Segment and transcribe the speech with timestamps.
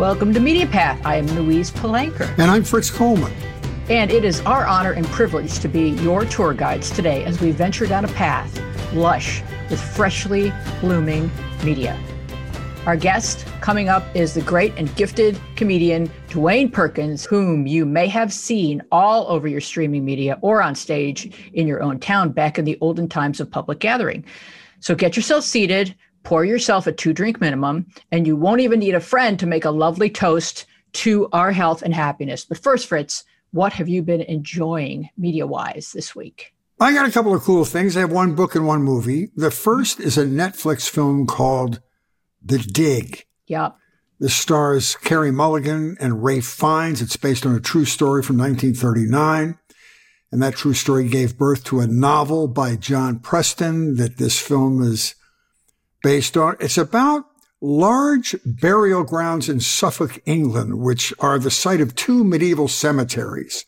[0.00, 0.98] Welcome to Media Path.
[1.04, 2.26] I am Louise Palanker.
[2.38, 3.30] And I'm Fritz Coleman.
[3.90, 7.50] And it is our honor and privilege to be your tour guides today as we
[7.50, 8.58] venture down a path
[8.94, 11.30] lush with freshly blooming
[11.62, 12.02] media.
[12.86, 18.06] Our guest coming up is the great and gifted comedian Dwayne Perkins, whom you may
[18.06, 22.58] have seen all over your streaming media or on stage in your own town back
[22.58, 24.24] in the olden times of public gathering.
[24.78, 28.94] So get yourself seated, pour yourself a two drink minimum, and you won't even need
[28.94, 32.44] a friend to make a lovely toast to our health and happiness.
[32.44, 36.54] But first, Fritz, what have you been enjoying media wise this week?
[36.80, 37.96] I got a couple of cool things.
[37.96, 39.30] I have one book and one movie.
[39.36, 41.80] The first is a Netflix film called
[42.42, 43.26] The Dig.
[43.48, 43.76] Yep.
[44.18, 47.02] This stars Carey Mulligan and Ralph Fiennes.
[47.02, 49.58] It's based on a true story from 1939.
[50.32, 54.82] And that true story gave birth to a novel by John Preston that this film
[54.82, 55.14] is
[56.02, 56.56] based on.
[56.60, 57.24] It's about
[57.60, 63.64] large burial grounds in Suffolk, England, which are the site of two medieval cemeteries.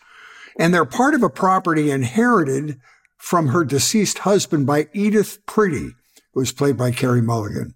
[0.59, 2.81] And they're part of a property inherited
[3.19, 5.95] from her deceased husband by Edith Pretty,
[6.33, 7.75] who was played by Carey Mulligan.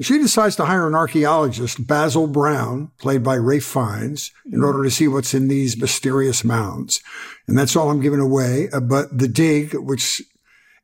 [0.00, 4.90] She decides to hire an archaeologist, Basil Brown, played by Ralph Fiennes, in order to
[4.90, 7.00] see what's in these mysterious mounds.
[7.46, 8.68] And that's all I'm giving away.
[8.72, 10.22] Uh, but the dig, which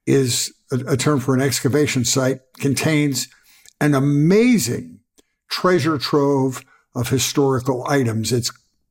[0.09, 3.29] is a, a term for an excavation site, contains
[3.81, 5.01] an amazing
[5.51, 6.65] treasure trove
[6.95, 8.33] of historical items.
[8.33, 8.51] It's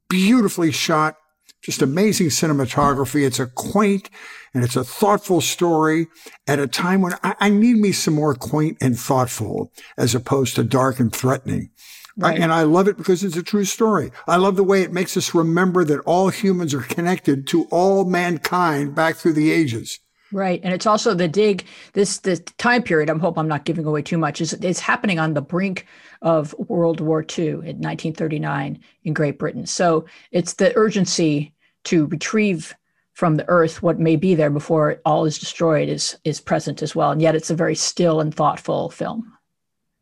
[0.10, 1.18] beautifully shot,
[1.62, 3.26] just amazing cinematography.
[3.26, 4.10] It's a quaint
[4.54, 6.08] and it's a thoughtful story
[6.48, 10.56] at a time when I, I need me some more quaint and thoughtful as opposed
[10.56, 11.72] to dark and threatening.
[12.16, 12.40] Right.
[12.40, 14.12] And I love it because it's a true story.
[14.28, 18.06] I love the way it makes us remember that all humans are connected to all
[18.06, 20.00] mankind back through the ages.
[20.32, 21.66] Right, and it's also the dig.
[21.94, 23.10] This the time period.
[23.10, 24.42] I'm hope I'm not giving away too much.
[24.42, 25.86] Is it's happening on the brink
[26.22, 29.66] of World War II in 1939 in Great Britain.
[29.66, 31.54] So it's the urgency
[31.86, 32.76] to retrieve
[33.14, 36.94] from the earth what may be there before all is destroyed is is present as
[36.94, 37.12] well.
[37.12, 39.34] And yet it's a very still and thoughtful film.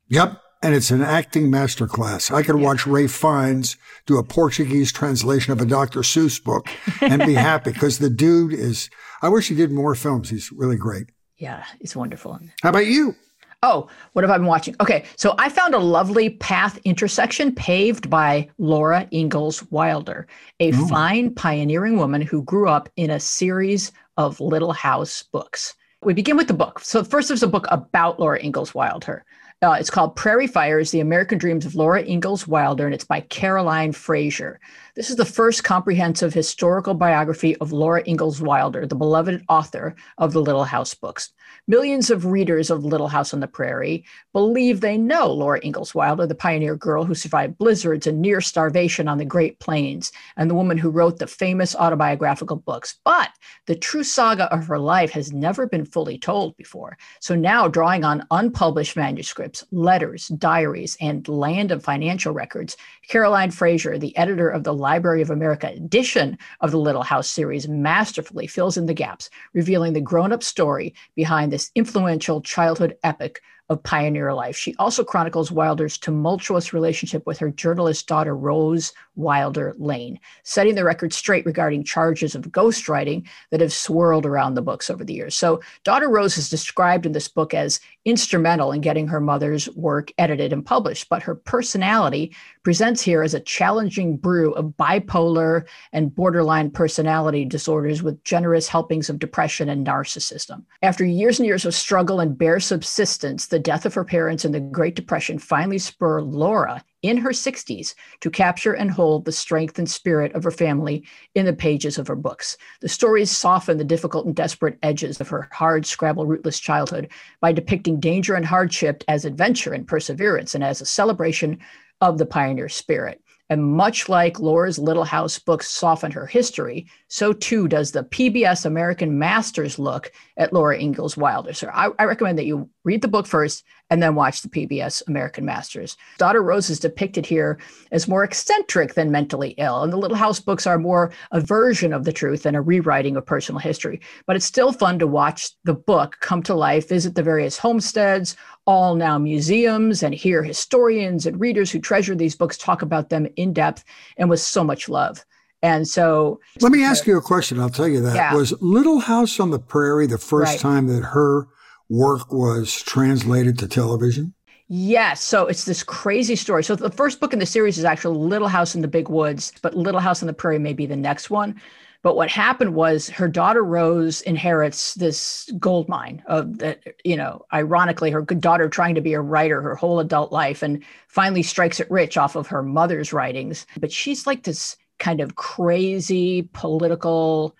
[0.07, 2.33] Yep, and it's an acting masterclass.
[2.33, 2.65] I could yeah.
[2.65, 3.77] watch Ralph Fiennes
[4.07, 5.99] do a Portuguese translation of a Dr.
[5.99, 6.67] Seuss book
[7.01, 8.89] and be happy because the dude is.
[9.21, 10.31] I wish he did more films.
[10.31, 11.11] He's really great.
[11.37, 12.39] Yeah, he's wonderful.
[12.63, 13.15] How about you?
[13.61, 14.75] Oh, what have I been watching?
[14.81, 20.25] Okay, so I found a lovely path intersection paved by Laura Ingalls Wilder,
[20.59, 20.87] a oh.
[20.87, 25.75] fine pioneering woman who grew up in a series of Little House books.
[26.01, 26.79] We begin with the book.
[26.79, 29.25] So first, there's a book about Laura Ingalls Wilder.
[29.65, 33.21] Uh, it's called Prairie Fires The American Dreams of Laura Ingalls Wilder, and it's by
[33.21, 34.59] Caroline Fraser.
[34.95, 40.31] This is the first comprehensive historical biography of Laura Ingalls Wilder, the beloved author of
[40.31, 41.33] the Little House books.
[41.67, 46.25] Millions of readers of Little House on the Prairie believe they know Laura Ingalls Wilder,
[46.25, 50.55] the pioneer girl who survived blizzards and near starvation on the Great Plains, and the
[50.55, 52.97] woman who wrote the famous autobiographical books.
[53.03, 53.31] But
[53.65, 56.97] the true saga of her life has never been fully told before.
[57.19, 62.77] So now, drawing on unpublished manuscripts, letters, diaries, and land of financial records,
[63.09, 67.67] Caroline Fraser, the editor of the Library of America edition of the Little House series,
[67.67, 73.41] masterfully fills in the gaps, revealing the grown up story behind this influential childhood epic
[73.69, 74.55] of pioneer life.
[74.55, 80.83] She also chronicles Wilder's tumultuous relationship with her journalist daughter, Rose Wilder Lane, setting the
[80.83, 85.35] record straight regarding charges of ghostwriting that have swirled around the books over the years.
[85.35, 90.11] So, daughter Rose is described in this book as instrumental in getting her mother's work
[90.19, 96.13] edited and published, but her personality presents here as a challenging brew of bipolar and
[96.13, 100.63] borderline personality disorders with generous helpings of depression and narcissism.
[100.83, 104.53] After years and years of struggle and bare subsistence, the death of her parents and
[104.53, 109.79] the Great Depression finally spur Laura in her 60s to capture and hold the strength
[109.79, 111.05] and spirit of her family
[111.35, 112.57] in the pages of her books.
[112.81, 117.53] The stories soften the difficult and desperate edges of her hard, scrabble, rootless childhood by
[117.53, 121.59] depicting danger and hardship as adventure and perseverance and as a celebration
[122.01, 123.21] of the pioneer spirit.
[123.49, 128.65] And much like Laura's Little House books soften her history, so too does the PBS
[128.65, 131.53] American Masters look at Laura Ingalls Wilder.
[131.53, 135.05] So I, I, recommend that you read the book first and then watch the PBS
[135.07, 135.95] American Masters.
[136.17, 137.59] Daughter Rose is depicted here
[137.91, 141.93] as more eccentric than mentally ill, and the Little House books are more a version
[141.93, 144.01] of the truth than a rewriting of personal history.
[144.25, 148.35] But it's still fun to watch the book come to life, visit the various homesteads,
[148.65, 153.27] all now museums, and hear historians and readers who treasure these books talk about them
[153.35, 153.83] in depth
[154.17, 155.23] and with so much love.
[155.61, 157.59] And so, let me ask you a question.
[157.59, 158.15] I'll tell you that.
[158.15, 158.35] Yeah.
[158.35, 160.59] Was Little House on the Prairie the first right.
[160.59, 161.47] time that her
[161.89, 164.33] work was translated to television?
[164.67, 165.21] Yes.
[165.21, 166.63] So it's this crazy story.
[166.63, 169.53] So the first book in the series is actually Little House in the Big Woods,
[169.61, 171.61] but Little House on the Prairie may be the next one.
[172.01, 177.45] But what happened was her daughter Rose inherits this gold mine of that, you know,
[177.51, 181.41] ironically, her good daughter trying to be a writer her whole adult life and finally
[181.41, 183.65] strikes it rich off of her mother's writings.
[183.79, 187.55] But she's like this kind of crazy political,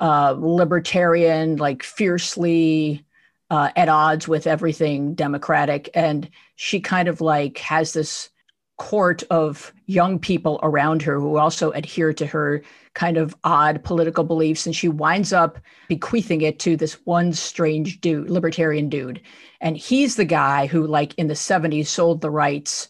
[0.00, 3.03] uh, libertarian, like fiercely
[3.50, 5.90] uh, at odds with everything democratic.
[5.94, 8.30] And she kind of like has this
[8.76, 12.62] court of young people around her who also adhere to her
[12.94, 15.58] kind of odd political beliefs and she winds up
[15.88, 19.20] bequeathing it to this one strange dude libertarian dude
[19.60, 22.88] and he's the guy who like in the 70s sold the rights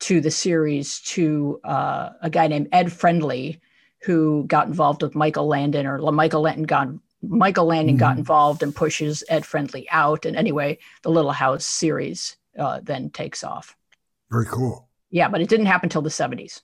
[0.00, 3.58] to the series to uh, a guy named ed friendly
[4.02, 6.88] who got involved with michael landon or michael landon got
[7.22, 8.00] michael landon mm-hmm.
[8.00, 13.08] got involved and pushes ed friendly out and anyway the little house series uh, then
[13.10, 13.76] takes off
[14.30, 16.62] very cool yeah, but it didn't happen until the 70s.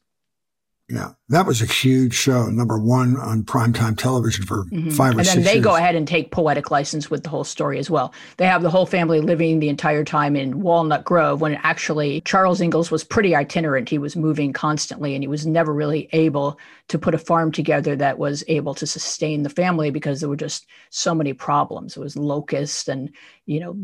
[0.90, 4.88] Yeah, that was a huge show, number one on primetime television for mm-hmm.
[4.88, 5.36] five or six.
[5.36, 5.64] And then they years.
[5.64, 8.14] go ahead and take poetic license with the whole story as well.
[8.38, 12.62] They have the whole family living the entire time in Walnut Grove when actually Charles
[12.62, 13.90] Ingalls was pretty itinerant.
[13.90, 16.58] He was moving constantly and he was never really able
[16.88, 20.36] to put a farm together that was able to sustain the family because there were
[20.36, 21.98] just so many problems.
[21.98, 23.10] It was locust and,
[23.44, 23.76] you know,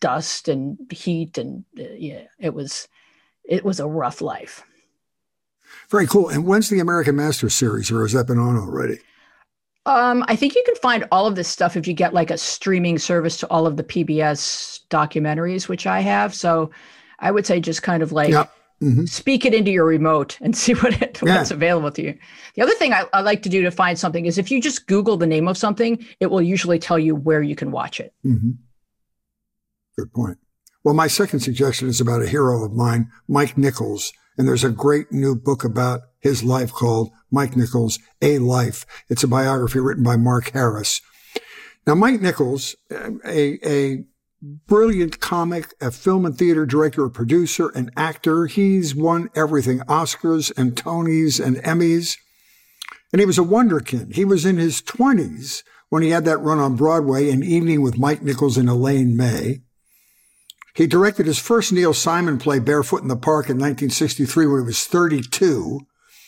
[0.00, 2.88] dust and heat and uh, yeah, it was
[3.44, 4.64] it was a rough life.
[5.90, 6.28] Very cool.
[6.28, 8.98] And when's the American Master series, or has that been on already?
[9.86, 12.38] Um, I think you can find all of this stuff if you get like a
[12.38, 16.34] streaming service to all of the PBS documentaries, which I have.
[16.34, 16.72] So
[17.20, 18.52] I would say just kind of like yep.
[18.82, 19.04] mm-hmm.
[19.04, 21.36] speak it into your remote and see what it, yeah.
[21.36, 22.18] what's available to you.
[22.56, 24.88] The other thing I, I, like to do to find something is if you just
[24.88, 28.12] Google the name of something, it will usually tell you where you can watch it.
[28.24, 28.50] Mm-hmm.
[29.96, 30.38] Good point.
[30.82, 34.12] Well, my second suggestion is about a hero of mine, Mike Nichols.
[34.38, 38.84] And there's a great new book about his life called Mike Nichols, A Life.
[39.08, 41.00] It's a biography written by Mark Harris.
[41.86, 44.04] Now, Mike Nichols, a, a
[44.42, 48.46] brilliant comic, a film and theater director, a producer, an actor.
[48.46, 52.18] He's won everything, Oscars and Tonys and Emmys.
[53.12, 54.14] And he was a wunderkind.
[54.14, 57.98] He was in his twenties when he had that run on Broadway, An Evening with
[57.98, 59.62] Mike Nichols and Elaine May.
[60.76, 64.66] He directed his first Neil Simon play, Barefoot in the Park, in 1963 when he
[64.66, 65.80] was 32.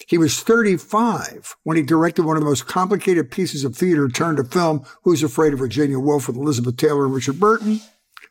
[0.06, 4.38] He was 35 when he directed one of the most complicated pieces of theater turned
[4.38, 7.80] to film, Who's Afraid of Virginia Woolf with Elizabeth Taylor and Richard Burton.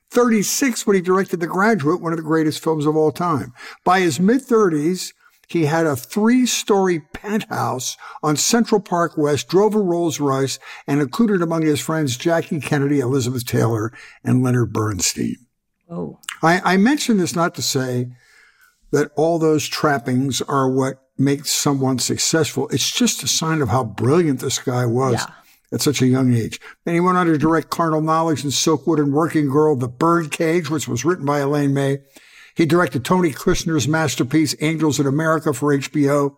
[0.10, 3.54] 36 when he directed The Graduate, one of the greatest films of all time.
[3.84, 5.14] By his mid 30s,
[5.48, 11.00] he had a three story penthouse on Central Park West, drove a Rolls Royce, and
[11.00, 13.94] included among his friends Jackie Kennedy, Elizabeth Taylor,
[14.24, 15.47] and Leonard Bernstein.
[15.90, 16.20] Oh.
[16.42, 18.10] I, I mention this not to say
[18.92, 22.68] that all those trappings are what makes someone successful.
[22.70, 25.34] It's just a sign of how brilliant this guy was yeah.
[25.72, 26.60] at such a young age.
[26.86, 30.70] Then he went on to direct Carnal Knowledge and Silkwood and Working Girl, The Birdcage,
[30.70, 32.00] which was written by Elaine May.
[32.56, 36.38] He directed Tony Kushner's masterpiece, Angels in America for HBO.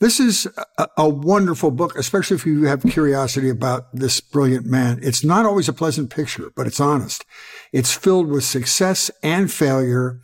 [0.00, 0.48] This is
[0.78, 4.98] a, a, wonderful book, especially if you have curiosity about this brilliant man.
[5.02, 7.26] It's not always a pleasant picture, but it's honest.
[7.70, 10.22] It's filled with success and failure.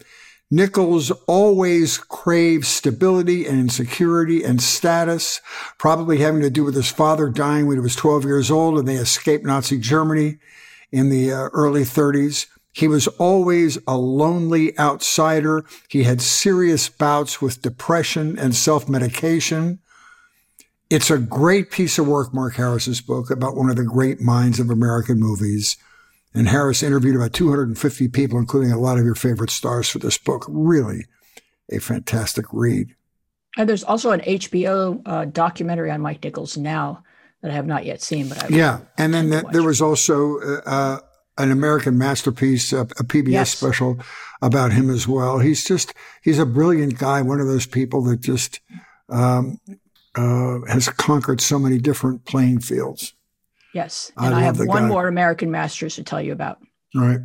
[0.50, 5.42] Nichols always craves stability and insecurity and status,
[5.76, 8.88] probably having to do with his father dying when he was 12 years old and
[8.88, 10.38] they escaped Nazi Germany
[10.90, 12.46] in the uh, early 30s.
[12.76, 15.64] He was always a lonely outsider.
[15.88, 19.78] He had serious bouts with depression and self-medication.
[20.90, 24.60] It's a great piece of work, Mark Harris's book, about one of the great minds
[24.60, 25.78] of American movies.
[26.34, 30.18] And Harris interviewed about 250 people, including a lot of your favorite stars for this
[30.18, 30.44] book.
[30.46, 31.06] Really
[31.72, 32.94] a fantastic read.
[33.56, 37.02] And there's also an HBO uh, documentary on Mike Nichols now
[37.40, 38.80] that I have not yet seen, but I yeah.
[38.98, 40.98] And then the, there was also uh,
[41.38, 43.56] an American masterpiece, a, a PBS yes.
[43.56, 43.98] special
[44.42, 45.38] about him as well.
[45.38, 47.22] He's just, he's a brilliant guy.
[47.22, 48.60] One of those people that just,
[49.08, 49.60] um,
[50.14, 53.14] uh, has conquered so many different playing fields.
[53.74, 54.12] Yes.
[54.16, 54.88] And I, I have one guy.
[54.88, 56.58] more American Masters to tell you about.
[56.94, 57.20] All right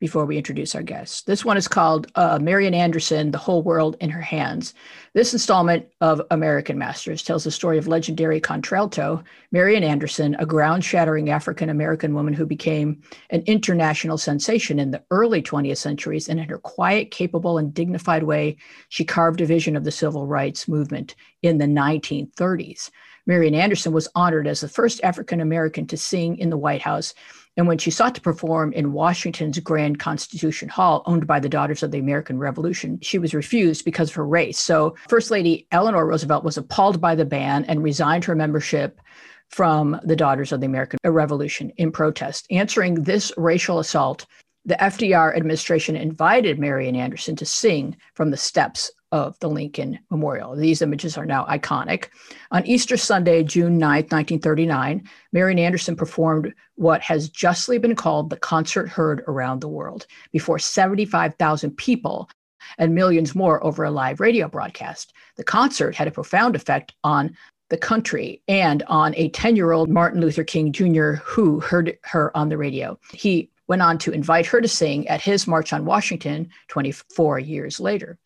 [0.00, 1.22] before we introduce our guests.
[1.22, 4.72] This one is called uh, Marian Anderson, The Whole World in Her Hands.
[5.18, 10.84] This installment of American Masters tells the story of legendary contralto Marian Anderson, a ground
[10.84, 16.28] shattering African American woman who became an international sensation in the early 20th centuries.
[16.28, 18.58] And in her quiet, capable, and dignified way,
[18.90, 22.88] she carved a vision of the civil rights movement in the 1930s.
[23.26, 27.12] Marian Anderson was honored as the first African American to sing in the White House
[27.58, 31.82] And when she sought to perform in Washington's Grand Constitution Hall, owned by the Daughters
[31.82, 34.60] of the American Revolution, she was refused because of her race.
[34.60, 39.00] So, First Lady Eleanor Roosevelt was appalled by the ban and resigned her membership
[39.48, 42.46] from the Daughters of the American Revolution in protest.
[42.48, 44.24] Answering this racial assault,
[44.64, 50.54] the FDR administration invited Marian Anderson to sing from the steps of the Lincoln Memorial.
[50.54, 52.08] These images are now iconic.
[52.50, 58.36] On Easter Sunday, June 9, 1939, Marian Anderson performed what has justly been called the
[58.36, 62.28] concert heard around the world before 75,000 people
[62.76, 65.12] and millions more over a live radio broadcast.
[65.36, 67.36] The concert had a profound effect on
[67.70, 71.12] the country and on a 10 year old Martin Luther King Jr.
[71.22, 72.98] who heard her on the radio.
[73.12, 77.78] He went on to invite her to sing at his March on Washington 24 years
[77.78, 78.18] later.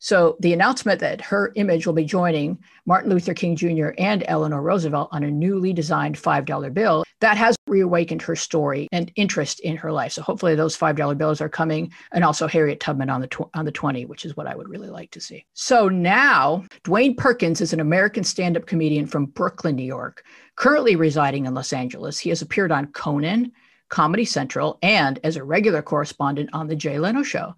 [0.00, 3.90] So the announcement that her image will be joining Martin Luther King Jr.
[3.98, 9.12] and Eleanor Roosevelt on a newly designed $5 bill, that has reawakened her story and
[9.14, 10.12] interest in her life.
[10.12, 13.66] So hopefully those $5 bills are coming and also Harriet Tubman on the tw- on
[13.66, 15.44] the 20, which is what I would really like to see.
[15.52, 20.24] So now Dwayne Perkins is an American stand-up comedian from Brooklyn, New York,
[20.56, 22.18] currently residing in Los Angeles.
[22.18, 23.52] He has appeared on Conan,
[23.90, 27.54] Comedy Central, and as a regular correspondent on The Jay Leno Show.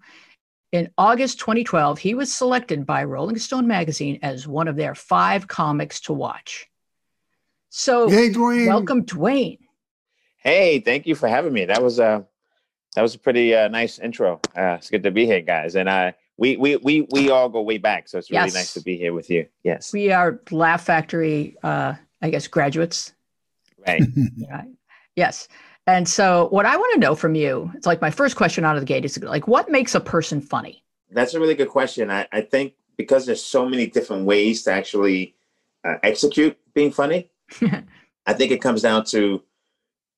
[0.73, 5.47] In August 2012, he was selected by Rolling Stone magazine as one of their five
[5.47, 6.67] comics to watch.
[7.69, 8.65] So, hey, Dwayne.
[8.65, 9.59] welcome, Dwayne.
[10.37, 11.65] Hey, thank you for having me.
[11.65, 12.25] That was a
[12.95, 14.41] that was a pretty uh, nice intro.
[14.57, 15.75] Uh, it's good to be here, guys.
[15.75, 18.53] And I we we we we all go way back, so it's really Yes.
[18.55, 19.45] nice to be here with you.
[19.63, 23.13] Yes, We are Laugh Factory, uh, I guess, graduates.
[23.87, 24.01] right.
[24.37, 24.63] Yeah.
[25.15, 25.47] Yes.
[25.85, 28.75] And so, what I want to know from you, it's like my first question out
[28.75, 30.83] of the gate is like, what makes a person funny?
[31.11, 32.09] That's a really good question.
[32.09, 35.35] I, I think because there's so many different ways to actually
[35.83, 37.29] uh, execute being funny,
[38.25, 39.43] I think it comes down to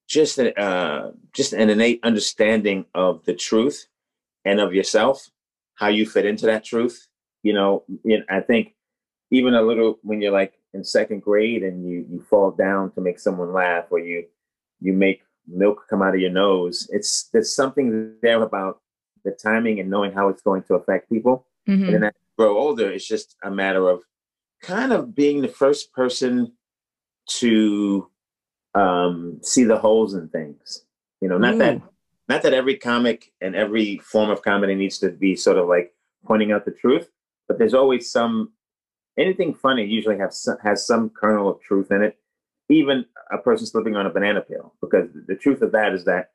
[0.08, 3.88] just a, uh, just an innate understanding of the truth
[4.46, 5.32] and of yourself,
[5.74, 7.08] how you fit into that truth.
[7.42, 8.76] You know, you know, I think
[9.32, 13.02] even a little when you're like in second grade and you you fall down to
[13.02, 14.26] make someone laugh, or you
[14.80, 16.90] you make milk come out of your nose.
[16.92, 18.82] It's there's something there about
[19.24, 21.46] the timing and knowing how it's going to affect people.
[21.68, 21.86] Mhm.
[21.86, 24.04] And then as you grow older, it's just a matter of
[24.62, 26.54] kind of being the first person
[27.28, 28.10] to
[28.76, 30.86] um, see the holes in things.
[31.22, 31.82] You know, not that
[32.28, 35.94] not that every comic and every form of comedy needs to be sort of like
[36.26, 37.10] pointing out the truth,
[37.48, 38.52] but there's always some
[39.18, 42.18] anything funny usually has some, has some kernel of truth in it.
[42.70, 46.32] Even a person slipping on a banana peel, because the truth of that is that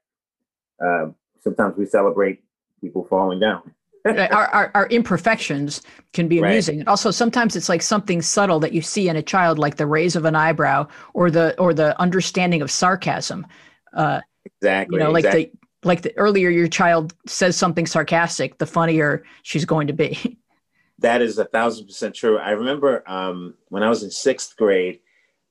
[0.85, 1.07] uh,
[1.41, 2.43] sometimes we celebrate
[2.81, 3.75] people falling down.
[4.07, 5.83] our, our, our imperfections
[6.13, 6.51] can be Right.
[6.51, 6.81] amusing.
[6.81, 9.87] And also sometimes it's like something subtle that you see in a child, like the
[9.87, 13.47] raise of an eyebrow or the or the understanding of sarcasm.
[13.95, 14.97] Uh, Exactly.
[14.97, 15.51] you know, like exactly.
[15.53, 20.39] the like the earlier your child says something sarcastic, the funnier she's going to be.
[21.01, 22.37] That is a thousand percent true.
[22.37, 25.01] I remember um, when I was in sixth grade,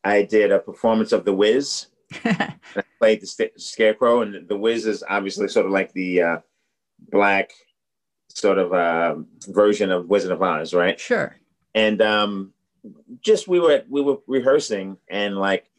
[0.04, 1.88] I did a performance of The Wiz.
[2.26, 2.56] I
[3.00, 6.38] played the st- Scarecrow, and The Wiz is obviously sort of like the uh,
[7.12, 7.52] black
[8.30, 9.16] sort of uh,
[9.48, 11.00] version of Wizard of Oz, right?
[11.00, 11.36] sure.
[11.76, 12.54] And um,
[13.22, 15.70] just we were we were rehearsing, and like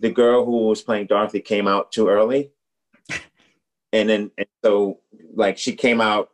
[0.00, 2.50] the girl who was playing Dorothy came out too early,
[3.92, 4.98] and then and so
[5.34, 6.30] like she came out,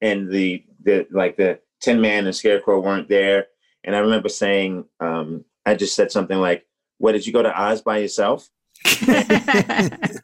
[0.00, 3.48] and the the like the Tin Man and Scarecrow weren't there,
[3.84, 6.66] and I remember saying, um, I just said something like,
[6.98, 8.48] "What did you go to Oz by yourself?"
[9.06, 10.20] and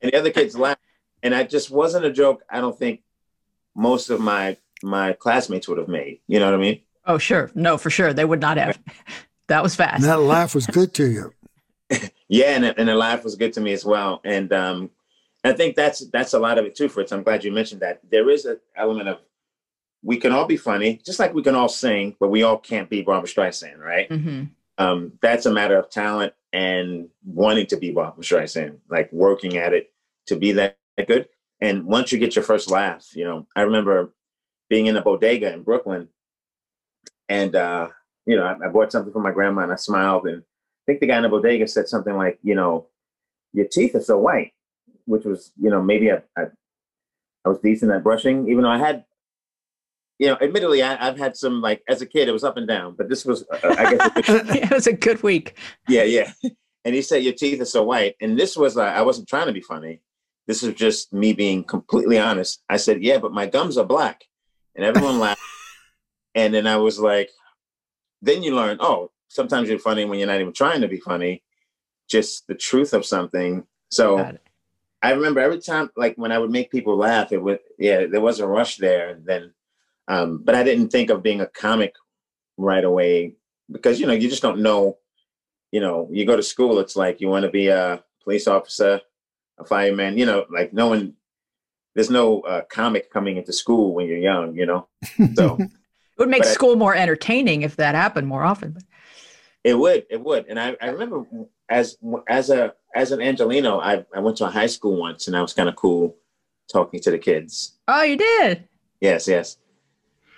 [0.00, 0.80] the other kids laughed,
[1.22, 2.42] and that just wasn't a joke.
[2.50, 3.02] I don't think
[3.74, 6.20] most of my my classmates would have made.
[6.26, 6.80] You know what I mean?
[7.06, 7.50] oh, sure.
[7.54, 8.12] No, for sure.
[8.12, 8.78] They would not have.
[9.48, 10.02] That was fast.
[10.02, 11.32] And that laugh was good to you.
[12.28, 14.20] Yeah, and and the laugh was good to me as well.
[14.22, 14.90] And um,
[15.42, 17.10] I think that's that's a lot of it too, Fritz.
[17.12, 18.00] I'm glad you mentioned that.
[18.10, 19.20] There is an element of
[20.02, 22.90] we can all be funny, just like we can all sing, but we all can't
[22.90, 24.06] be Barbra Streisand, right?
[24.12, 24.44] hmm
[24.78, 29.72] Um, that's a matter of talent and wanting to be Barbra Streisand, like working at
[29.72, 29.92] it
[30.26, 31.28] to be that good.
[31.60, 34.12] And once you get your first laugh, you know, I remember
[34.70, 36.08] being in a bodega in Brooklyn,
[37.28, 37.88] and uh,
[38.26, 41.00] you know, I, I bought something for my grandma, and I smiled, and I think
[41.00, 42.86] the guy in the bodega said something like, you know,
[43.52, 44.52] your teeth are so white,
[45.06, 46.44] which was, you know, maybe I, I,
[47.44, 49.04] I was decent at brushing, even though I had,
[50.18, 52.66] you know, admittedly, I, I've had some like as a kid, it was up and
[52.66, 55.56] down, but this was, uh, I guess, it was a good week.
[55.88, 56.32] yeah, yeah.
[56.84, 58.16] And he said, Your teeth are so white.
[58.20, 60.00] And this was, uh, I wasn't trying to be funny.
[60.46, 62.62] This is just me being completely honest.
[62.70, 64.24] I said, Yeah, but my gums are black.
[64.74, 65.40] And everyone laughed.
[66.34, 67.30] And then I was like,
[68.22, 71.42] Then you learn, oh, sometimes you're funny when you're not even trying to be funny,
[72.08, 73.66] just the truth of something.
[73.90, 74.38] So
[75.02, 78.22] I remember every time, like when I would make people laugh, it would, yeah, there
[78.22, 79.10] was a rush there.
[79.10, 79.52] And then,
[80.08, 81.94] um, but I didn't think of being a comic
[82.56, 83.34] right away
[83.70, 84.96] because, you know, you just don't know,
[85.70, 89.02] you know, you go to school, it's like you want to be a police officer,
[89.58, 91.14] a fireman, you know, like no one,
[91.94, 94.88] there's no uh, comic coming into school when you're young, you know?
[95.34, 95.70] So it
[96.16, 98.72] would make school I, more entertaining if that happened more often.
[98.72, 98.84] But.
[99.62, 100.46] It would, it would.
[100.48, 101.26] And I, I remember
[101.68, 101.98] as,
[102.28, 105.42] as a, as an Angeleno, I, I went to a high school once and that
[105.42, 106.16] was kind of cool
[106.72, 107.76] talking to the kids.
[107.86, 108.66] Oh, you did?
[109.00, 109.58] Yes, yes.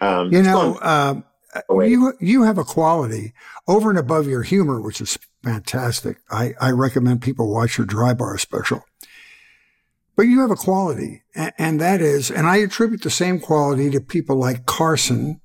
[0.01, 1.25] Um, you know, um,
[1.71, 3.33] you you have a quality
[3.67, 6.19] over and above your humor, which is fantastic.
[6.31, 8.85] I, I recommend people watch your dry bar special.
[10.17, 13.89] But you have a quality, and, and that is, and I attribute the same quality
[13.91, 15.41] to people like Carson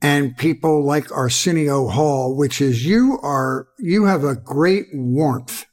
[0.00, 5.65] and people like Arsenio Hall, which is you are, you have a great warmth.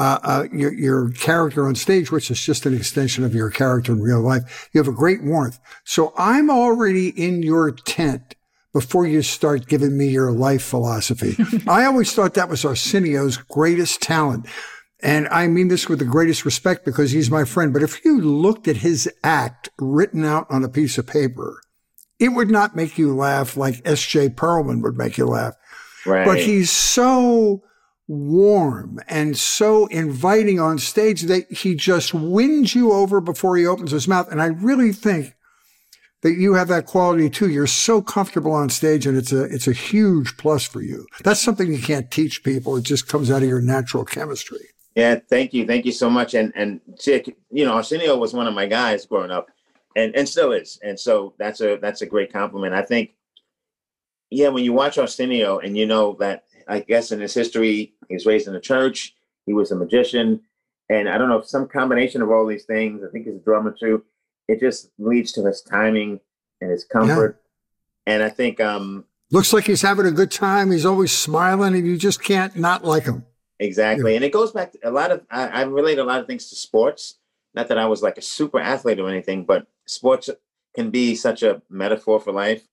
[0.00, 3.92] Uh, uh, your, your character on stage, which is just an extension of your character
[3.92, 4.70] in real life.
[4.72, 5.58] You have a great warmth.
[5.84, 8.34] So I'm already in your tent
[8.72, 11.36] before you start giving me your life philosophy.
[11.68, 14.46] I always thought that was Arsenio's greatest talent.
[15.02, 17.70] And I mean this with the greatest respect because he's my friend.
[17.70, 21.60] But if you looked at his act written out on a piece of paper,
[22.18, 24.30] it would not make you laugh like S.J.
[24.30, 25.56] Perelman would make you laugh.
[26.06, 26.24] Right.
[26.24, 27.62] But he's so
[28.10, 33.92] warm and so inviting on stage that he just wins you over before he opens
[33.92, 34.28] his mouth.
[34.32, 35.36] And I really think
[36.22, 37.48] that you have that quality too.
[37.48, 41.06] You're so comfortable on stage and it's a, it's a huge plus for you.
[41.22, 42.76] That's something you can't teach people.
[42.76, 44.66] It just comes out of your natural chemistry.
[44.96, 45.20] Yeah.
[45.30, 45.64] Thank you.
[45.64, 46.34] Thank you so much.
[46.34, 49.50] And, and you know, Arsenio was one of my guys growing up
[49.94, 50.80] and, and still is.
[50.82, 52.74] And so that's a, that's a great compliment.
[52.74, 53.14] I think,
[54.30, 58.14] yeah, when you watch Arsenio and you know that, I guess in his history, he
[58.14, 59.14] was raised in the church,
[59.46, 60.40] he was a magician.
[60.88, 63.38] And I don't know if some combination of all these things, I think he's a
[63.38, 64.04] drummer too
[64.50, 66.20] it just leads to his timing
[66.60, 67.40] and his comfort.
[68.06, 68.14] Yeah.
[68.14, 70.72] And I think um looks like he's having a good time.
[70.72, 73.24] He's always smiling, and you just can't not like him.
[73.60, 74.16] Exactly, yeah.
[74.16, 76.48] and it goes back to a lot of I, I relate a lot of things
[76.50, 77.18] to sports.
[77.54, 80.30] Not that I was like a super athlete or anything, but sports
[80.74, 82.66] can be such a metaphor for life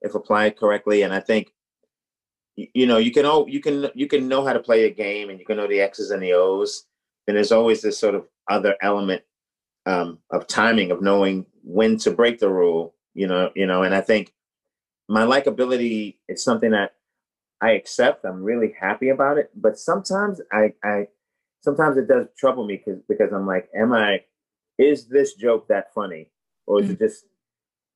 [0.00, 1.02] if applied correctly.
[1.02, 1.52] And I think
[2.56, 5.30] you know you can all you can you can know how to play a game
[5.30, 6.86] and you can know the x's and the o's.
[7.28, 9.22] And there's always this sort of other element
[9.86, 13.94] um, of timing of knowing when to break the rule you know you know and
[13.94, 14.32] i think
[15.08, 16.94] my likability is something that
[17.60, 18.24] i accept.
[18.24, 19.50] I'm really happy about it.
[19.54, 21.06] But sometimes i i
[21.60, 24.20] sometimes it does trouble me because because i'm like am i
[24.78, 26.28] is this joke that funny?
[26.66, 26.94] Or is mm-hmm.
[26.94, 27.26] it just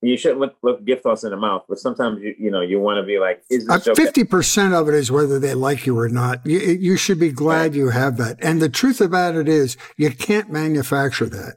[0.08, 2.80] you shouldn't look, look gift horse in the mouth, but sometimes you you know you
[2.80, 5.98] want to be like, is uh, fifty percent of it is whether they like you
[5.98, 6.44] or not.
[6.44, 8.38] You, you should be glad you have that.
[8.40, 11.56] And the truth about it is, you can't manufacture that.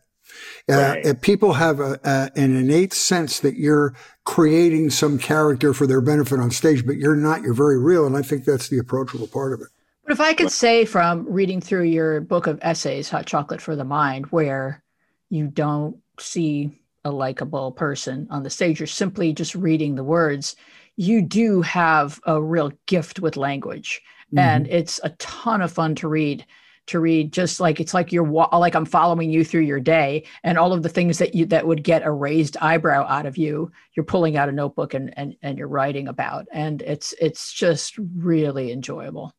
[0.70, 1.22] Uh, right.
[1.22, 6.40] people have a, a, an innate sense that you're creating some character for their benefit
[6.40, 7.42] on stage, but you're not.
[7.42, 9.68] You're very real, and I think that's the approachable part of it.
[10.04, 13.76] But if I could say from reading through your book of essays, Hot Chocolate for
[13.76, 14.84] the Mind, where
[15.30, 20.56] you don't see a likable person on the stage, you're simply just reading the words,
[20.96, 24.02] you do have a real gift with language.
[24.28, 24.40] Mm-hmm.
[24.40, 26.46] And it's a ton of fun to read
[26.90, 30.58] to read just like it's like you're like i'm following you through your day and
[30.58, 33.72] all of the things that you that would get a raised eyebrow out of you
[33.94, 37.96] you're pulling out a notebook and and, and you're writing about and it's it's just
[38.18, 39.32] really enjoyable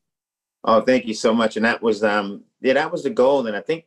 [0.62, 3.56] oh thank you so much and that was um yeah that was the goal and
[3.56, 3.84] i think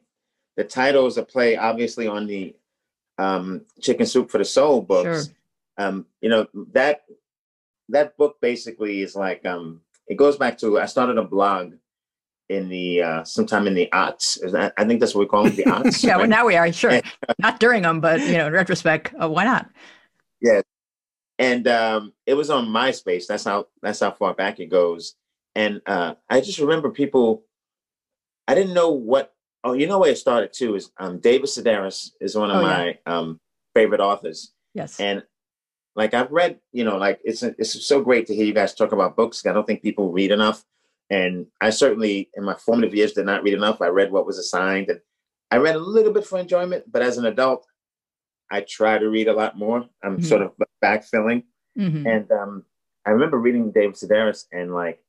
[0.58, 2.54] the title is a play obviously on the
[3.17, 5.36] um chicken soup for the soul books sure.
[5.78, 7.04] um you know that
[7.89, 11.73] that book basically is like um it goes back to i started a blog
[12.49, 14.38] in the uh, sometime in the aughts.
[14.78, 16.04] I think that's what we call them, the aughts.
[16.04, 16.19] yeah, right?
[16.19, 17.02] well, now we are sure
[17.39, 19.69] not during them, but you know, in retrospect, uh, why not?
[20.41, 20.62] Yeah,
[21.39, 23.28] and um, it was on MySpace.
[23.28, 25.15] That's how that's how far back it goes.
[25.56, 27.43] And uh, I just remember people.
[28.47, 29.33] I didn't know what.
[29.63, 32.62] Oh, you know where it started too is um, David Sedaris is one of oh,
[32.62, 32.93] my yeah.
[33.06, 33.39] um,
[33.73, 34.54] favorite authors.
[34.73, 35.23] Yes, and
[35.95, 38.91] like I've read, you know, like it's it's so great to hear you guys talk
[38.91, 39.45] about books.
[39.45, 40.63] I don't think people read enough.
[41.10, 43.82] And I certainly, in my formative years, did not read enough.
[43.82, 44.99] I read what was assigned, and
[45.52, 46.91] I read a little bit for enjoyment.
[46.91, 47.67] But as an adult,
[48.49, 49.86] I try to read a lot more.
[50.04, 50.23] I'm mm-hmm.
[50.23, 51.43] sort of backfilling.
[51.78, 52.08] Mm-hmm.
[52.08, 52.63] And um,
[53.06, 55.04] I remember reading David Sedaris and like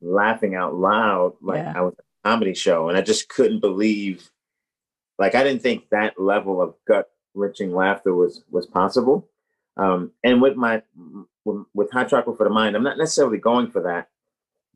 [0.00, 1.72] laughing out loud, like yeah.
[1.74, 4.30] I was a comedy show, and I just couldn't believe.
[5.18, 9.28] Like I didn't think that level of gut wrenching laughter was was possible.
[9.76, 10.82] Um, and with my
[11.44, 14.08] with, hot chocolate for the mind, I'm not necessarily going for that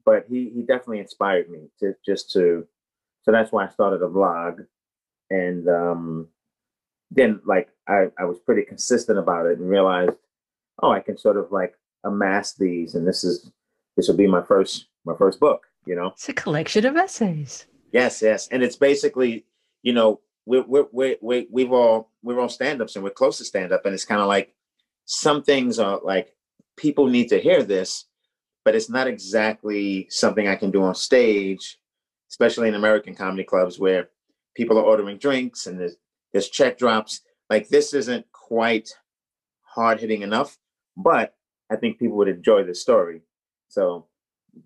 [0.07, 2.67] but he he definitely inspired me to just to
[3.23, 4.67] so that's why I started a vlog
[5.31, 6.29] and um,
[7.11, 10.17] then like I, I was pretty consistent about it and realized,
[10.83, 13.51] oh, I can sort of like amass these, and this is
[13.97, 15.67] this will be my first my first book.
[15.87, 17.67] You know, it's a collection of essays.
[17.93, 19.45] Yes, yes, and it's basically,
[19.83, 23.45] you know, we're we're we we we've all we're all stand-ups and we're close to
[23.45, 24.55] stand-up, and it's kind of like
[25.05, 26.35] some things are like
[26.77, 28.07] people need to hear this,
[28.65, 31.79] but it's not exactly something I can do on stage,
[32.31, 34.11] especially in American comedy clubs where
[34.55, 35.97] people are ordering drinks and there's
[36.33, 37.23] there's check drops.
[37.49, 38.91] Like this isn't quite
[39.63, 40.59] hard hitting enough,
[40.97, 41.35] but
[41.71, 43.23] I think people would enjoy the story.
[43.69, 44.07] So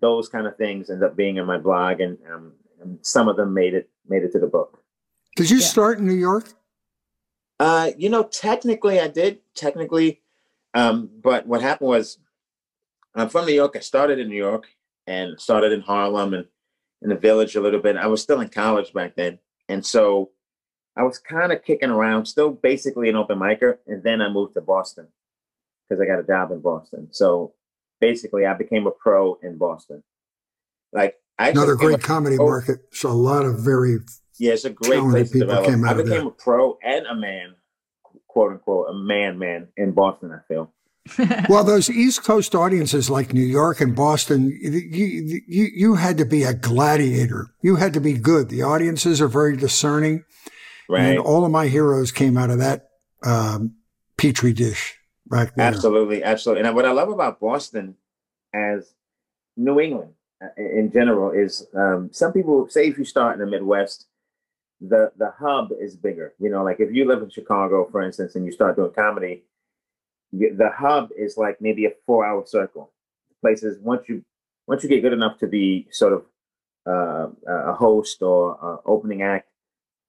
[0.01, 3.37] those kind of things end up being in my blog, and, um, and some of
[3.37, 4.81] them made it made it to the book.
[5.35, 5.65] Did you yeah.
[5.65, 6.53] start in New York?
[7.59, 9.39] Uh, you know, technically I did.
[9.55, 10.21] Technically,
[10.73, 12.19] um, but what happened was,
[13.15, 13.75] I'm from New York.
[13.75, 14.67] I started in New York
[15.07, 16.45] and started in Harlem and
[17.01, 17.97] in the village a little bit.
[17.97, 20.31] I was still in college back then, and so
[20.97, 23.77] I was kind of kicking around, still basically an open micer.
[23.87, 25.07] And then I moved to Boston
[25.87, 27.09] because I got a job in Boston.
[27.11, 27.53] So
[27.99, 30.03] basically, I became a pro in Boston.
[30.93, 32.45] Like I another great comedy pro.
[32.45, 32.79] market.
[32.91, 33.99] So a lot of very
[34.37, 35.67] yeah, it's a great place to develop.
[35.67, 37.55] I became a pro and a man,
[38.27, 40.31] quote unquote, a man man in Boston.
[40.31, 40.71] I feel.
[41.49, 46.25] well, those East Coast audiences like New York and Boston, you, you, you had to
[46.25, 47.47] be a gladiator.
[47.61, 48.49] You had to be good.
[48.49, 50.23] The audiences are very discerning.
[50.89, 51.03] Right.
[51.03, 52.87] And all of my heroes came out of that
[53.23, 53.75] um,
[54.17, 54.97] petri dish
[55.29, 55.67] right there.
[55.67, 56.23] Absolutely.
[56.23, 56.63] Absolutely.
[56.65, 57.95] And what I love about Boston
[58.53, 58.93] as
[59.57, 63.45] New England uh, in general is um, some people say if you start in the
[63.45, 64.07] Midwest,
[64.81, 66.33] the the hub is bigger.
[66.39, 69.43] You know, like if you live in Chicago, for instance, and you start doing comedy,
[70.31, 72.91] the hub is like maybe a four hour circle.
[73.41, 74.23] Places once you
[74.67, 76.25] once you get good enough to be sort of
[76.87, 79.49] uh, a host or uh, opening act,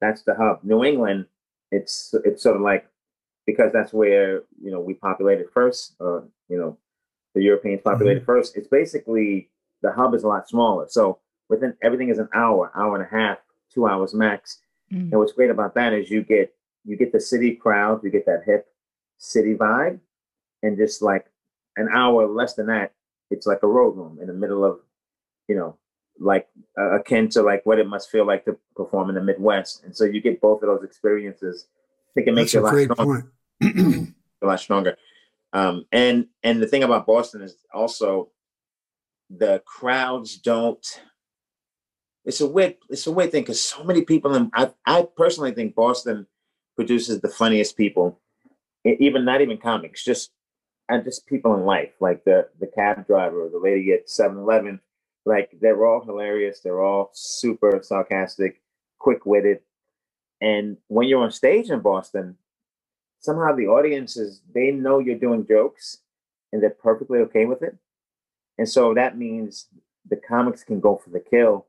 [0.01, 0.59] that's the hub.
[0.63, 1.25] New England,
[1.71, 2.87] it's it's sort of like
[3.47, 5.95] because that's where you know we populated first.
[5.99, 6.77] Uh, you know,
[7.33, 8.25] the Europeans populated mm-hmm.
[8.25, 8.55] first.
[8.55, 9.49] It's basically
[9.81, 10.85] the hub is a lot smaller.
[10.87, 11.17] So
[11.49, 13.39] within everything is an hour, hour and a half,
[13.73, 14.59] two hours max.
[14.93, 15.11] Mm-hmm.
[15.11, 16.53] And what's great about that is you get
[16.85, 18.67] you get the city crowd, you get that hip
[19.17, 19.99] city vibe,
[20.61, 21.25] and just like
[21.75, 22.93] an hour less than that,
[23.29, 24.79] it's like a road room in the middle of,
[25.47, 25.77] you know,
[26.19, 26.47] like
[26.79, 29.83] uh, akin to like what it must feel like to perform in the Midwest.
[29.83, 31.67] And so you get both of those experiences.
[32.09, 33.19] I think it makes That's you a, a lot stronger.
[33.19, 33.23] a
[34.41, 34.97] lot stronger.
[35.53, 38.29] Um, and and the thing about Boston is also
[39.29, 40.85] the crowds don't.
[42.25, 45.53] It's a weird it's a weird thing because so many people and I I personally
[45.53, 46.27] think Boston
[46.75, 48.19] produces the funniest people,
[48.83, 50.31] even not even comics, just
[50.89, 54.79] and just people in life, like the the cab driver or the lady at 7-Eleven
[55.27, 56.61] like they're all hilarious.
[56.61, 58.61] They're all super sarcastic,
[58.97, 59.59] quick witted.
[60.39, 62.37] And when you're on stage in Boston,
[63.19, 65.99] somehow the audiences they know you're doing jokes
[66.51, 67.75] and they're perfectly okay with it.
[68.57, 69.67] And so that means
[70.09, 71.65] the comics can go for the kill.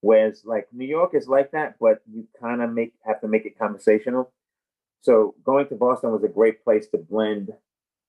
[0.00, 3.46] Whereas like New York is like that, but you kind of make have to make
[3.46, 4.32] it conversational.
[5.00, 7.52] So going to Boston was a great place to blend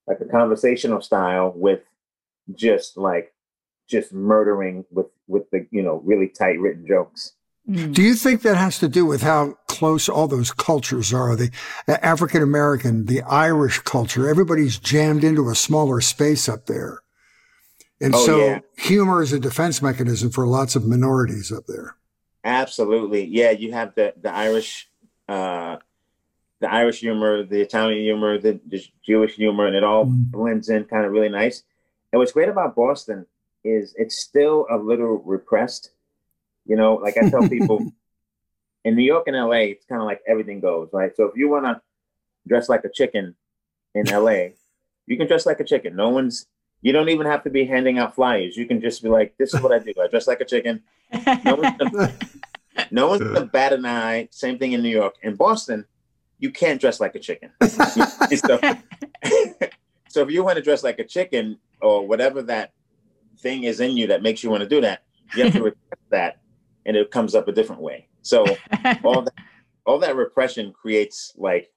[0.08, 1.82] like a conversational style with
[2.54, 3.34] just like
[3.88, 7.34] just murdering with with the you know really tight written jokes.
[7.70, 7.94] Mm.
[7.94, 11.36] Do you think that has to do with how close all those cultures are?
[11.36, 11.52] The
[11.88, 17.02] African American, the Irish culture, everybody's jammed into a smaller space up there.
[18.00, 18.60] And oh, so yeah.
[18.78, 21.96] humor is a defense mechanism for lots of minorities up there.
[22.44, 23.24] Absolutely.
[23.24, 24.90] Yeah, you have the the Irish
[25.30, 25.78] uh
[26.60, 30.32] the Irish humor, the Italian humor, the, the Jewish humor, and it all mm.
[30.32, 31.64] blends in kind of really nice.
[32.12, 33.26] And what's great about Boston
[33.64, 35.92] is it's still a little repressed.
[36.66, 37.80] You know, like I tell people
[38.86, 41.16] in New York and LA, it's kind of like everything goes, right?
[41.16, 41.82] So if you want to
[42.48, 43.36] dress like a chicken
[43.96, 44.50] in LA,
[45.06, 45.96] you can dress like a chicken.
[45.96, 46.48] No one's,
[46.82, 48.58] you don't even have to be handing out flyers.
[48.58, 49.94] You can just be like, this is what I do.
[50.02, 50.84] I dress like a chicken.
[51.46, 52.14] No one's gonna,
[52.92, 54.28] no one's gonna bat an eye.
[54.32, 55.16] Same thing in New York.
[55.22, 55.86] In Boston,
[56.40, 57.52] you can't dress like a chicken.
[57.62, 58.60] so,
[60.10, 62.74] so if you want to dress like a chicken or whatever that
[63.40, 65.04] thing is in you that makes you want to do that,
[65.36, 66.40] you have to repress that,
[66.86, 68.08] and it comes up a different way.
[68.24, 68.46] So
[69.04, 69.34] all that
[69.86, 71.72] all that repression creates like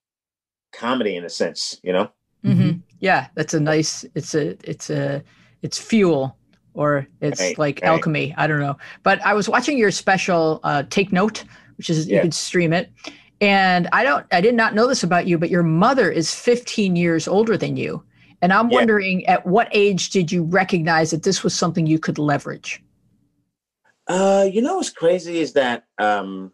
[0.73, 2.11] comedy in a sense, you know.
[2.45, 2.79] Mm-hmm.
[3.01, 4.05] Yeah, that's a nice.
[4.15, 5.23] It's a it's a
[5.63, 6.37] it's fuel
[6.75, 7.89] or it's right, like right.
[7.89, 8.35] alchemy.
[8.37, 8.77] I don't know.
[9.03, 11.45] But I was watching your special uh, Take Note,
[11.77, 12.17] which is yeah.
[12.17, 12.91] you can stream it.
[13.41, 16.97] And I don't I did not know this about you, but your mother is 15
[16.97, 18.03] years older than you.
[18.43, 18.77] And I'm yeah.
[18.77, 22.83] wondering at what age did you recognize that this was something you could leverage?
[24.09, 26.53] Uh, you know what's crazy is that um,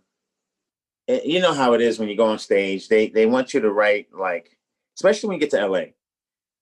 [1.08, 2.88] eh, you know how it is when you go on stage.
[2.88, 4.56] They they want you to write like,
[4.96, 5.84] especially when you get to LA.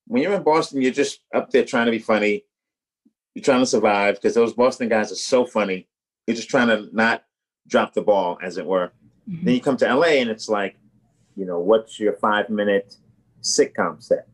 [0.07, 2.43] When you're in Boston, you're just up there trying to be funny.
[3.35, 5.87] You're trying to survive because those Boston guys are so funny.
[6.27, 7.23] You're just trying to not
[7.67, 8.91] drop the ball, as it were.
[9.29, 9.45] Mm-hmm.
[9.45, 10.75] Then you come to LA and it's like,
[11.37, 12.97] you know, what's your five minute
[13.41, 14.27] sitcom set?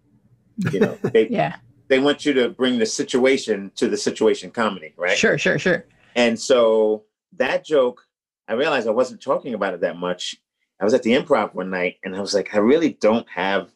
[0.72, 1.58] You know, they, yeah.
[1.90, 5.18] They want you to bring the situation to the situation comedy, right?
[5.18, 5.86] Sure, sure, sure.
[6.18, 7.04] And so
[7.38, 8.02] that joke,
[8.48, 10.36] I realized I wasn't talking about it that much.
[10.82, 13.70] I was at the improv one night and I was like, I really don't have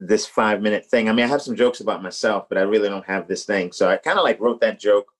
[0.00, 1.08] this five minute thing.
[1.08, 3.70] I mean, I have some jokes about myself, but I really don't have this thing.
[3.70, 5.12] So I kind of like wrote that joke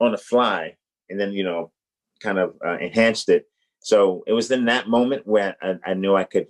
[0.00, 0.76] on the fly
[1.10, 1.72] and then, you know,
[2.20, 3.48] kind of uh, enhanced it.
[3.80, 6.46] So it was in that moment where I, I, knew I could,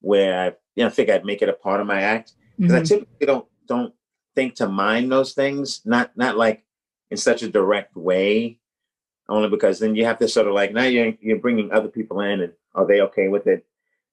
[0.00, 2.82] where I, you know, think I'd make it a part of my act because mm-hmm.
[2.82, 3.94] I typically don't don't
[4.34, 6.65] think to mind those things, not not like
[7.10, 8.58] in such a direct way,
[9.28, 12.20] only because then you have to sort of like now you're you're bringing other people
[12.20, 13.64] in and are they okay with it?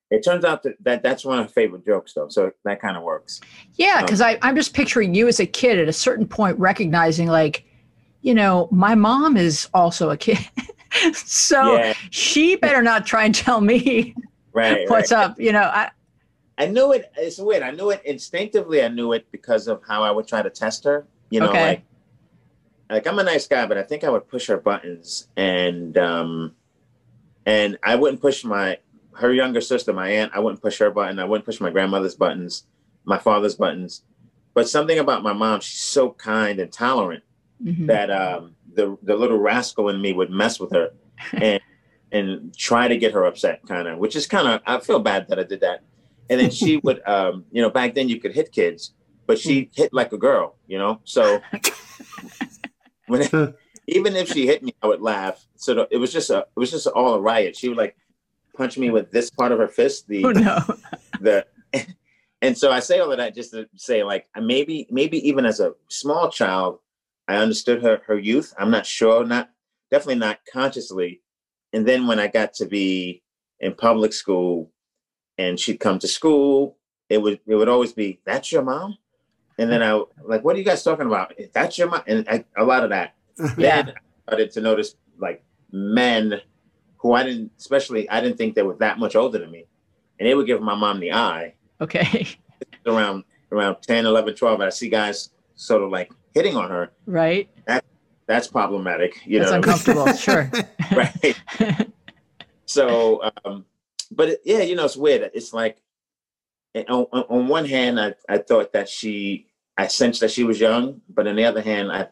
[0.09, 2.97] It turns out that, that that's one of my favorite jokes though, so that kind
[2.97, 3.41] of works.
[3.75, 7.27] Yeah, because um, I'm just picturing you as a kid at a certain point recognizing
[7.27, 7.65] like,
[8.21, 10.37] you know, my mom is also a kid.
[11.13, 11.93] so yeah.
[12.11, 14.15] she better not try and tell me
[14.53, 15.25] right, what's right.
[15.25, 15.39] up.
[15.39, 15.89] You know, I
[16.57, 17.11] I knew it.
[17.17, 17.63] It's weird.
[17.63, 18.83] I knew it instinctively.
[18.83, 21.07] I knew it because of how I would try to test her.
[21.31, 21.67] You know, okay.
[21.67, 21.83] like
[22.93, 26.55] like I'm a nice guy, but I think I would push her buttons, and um,
[27.43, 28.77] and I wouldn't push my
[29.13, 30.31] her younger sister, my aunt.
[30.35, 31.17] I wouldn't push her button.
[31.17, 32.65] I wouldn't push my grandmother's buttons,
[33.03, 34.03] my father's buttons.
[34.53, 37.23] But something about my mom, she's so kind and tolerant
[37.63, 37.87] mm-hmm.
[37.87, 40.91] that um, the the little rascal in me would mess with her
[41.33, 41.61] and
[42.11, 43.97] and try to get her upset, kind of.
[43.97, 45.81] Which is kind of I feel bad that I did that.
[46.29, 48.93] And then she would, um, you know, back then you could hit kids,
[49.25, 51.01] but she hit like a girl, you know.
[51.05, 51.41] So
[53.07, 53.21] when
[53.87, 55.45] even if she hit me, I would laugh.
[55.55, 57.55] So it was just a it was just all a riot.
[57.55, 57.95] She would like
[58.55, 60.59] punch me with this part of her fist, the oh, no.
[61.21, 61.45] the
[62.41, 65.59] and so I say all of that just to say like maybe maybe even as
[65.59, 66.79] a small child,
[67.27, 68.53] I understood her her youth.
[68.57, 69.49] I'm not sure, not
[69.91, 71.21] definitely not consciously.
[71.71, 73.23] And then when I got to be
[73.59, 74.71] in public school
[75.37, 76.77] and she'd come to school,
[77.09, 78.97] it would it would always be, That's your mom?
[79.57, 81.33] And then I like, what are you guys talking about?
[81.53, 83.15] That's your mom, and I, a lot of that.
[83.57, 86.41] yeah, then I started to notice like men
[86.97, 89.65] who I didn't, especially I didn't think they were that much older than me,
[90.19, 91.55] and they would give my mom the eye.
[91.81, 92.27] Okay.
[92.85, 96.91] around around 10, 11, 12, I see guys sort of like hitting on her.
[97.05, 97.49] Right.
[97.67, 97.85] That
[98.25, 99.21] that's problematic.
[99.25, 100.13] You that's know, uncomfortable.
[100.13, 100.49] sure.
[100.95, 101.39] right.
[102.65, 103.65] so, um,
[104.11, 105.29] but it, yeah, you know, it's weird.
[105.33, 105.77] It's like
[106.75, 111.01] on, on one hand, I, I thought that she, I sensed that she was young,
[111.09, 112.07] but on the other hand, I,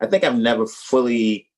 [0.00, 1.48] I think I've never fully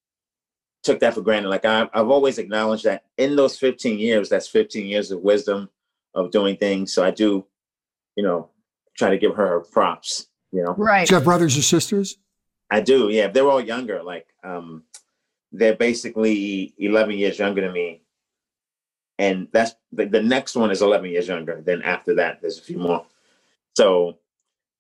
[0.83, 1.49] took that for granted.
[1.49, 5.71] Like I, I've always acknowledged that in those 15 years, that's 15 years of wisdom
[6.15, 6.93] of doing things.
[6.93, 7.47] So I do,
[8.17, 8.51] you know,
[8.97, 10.27] try to give her her props.
[10.51, 11.09] You know, right?
[11.09, 12.19] Do you have brothers or sisters?
[12.71, 13.09] I do.
[13.09, 14.03] Yeah, they're all younger.
[14.03, 14.85] Like, um,
[15.51, 18.03] they're basically 11 years younger than me
[19.23, 21.63] and that's the, the next one is 11 years younger.
[21.65, 23.07] Then after that, there's a few more.
[23.77, 24.19] So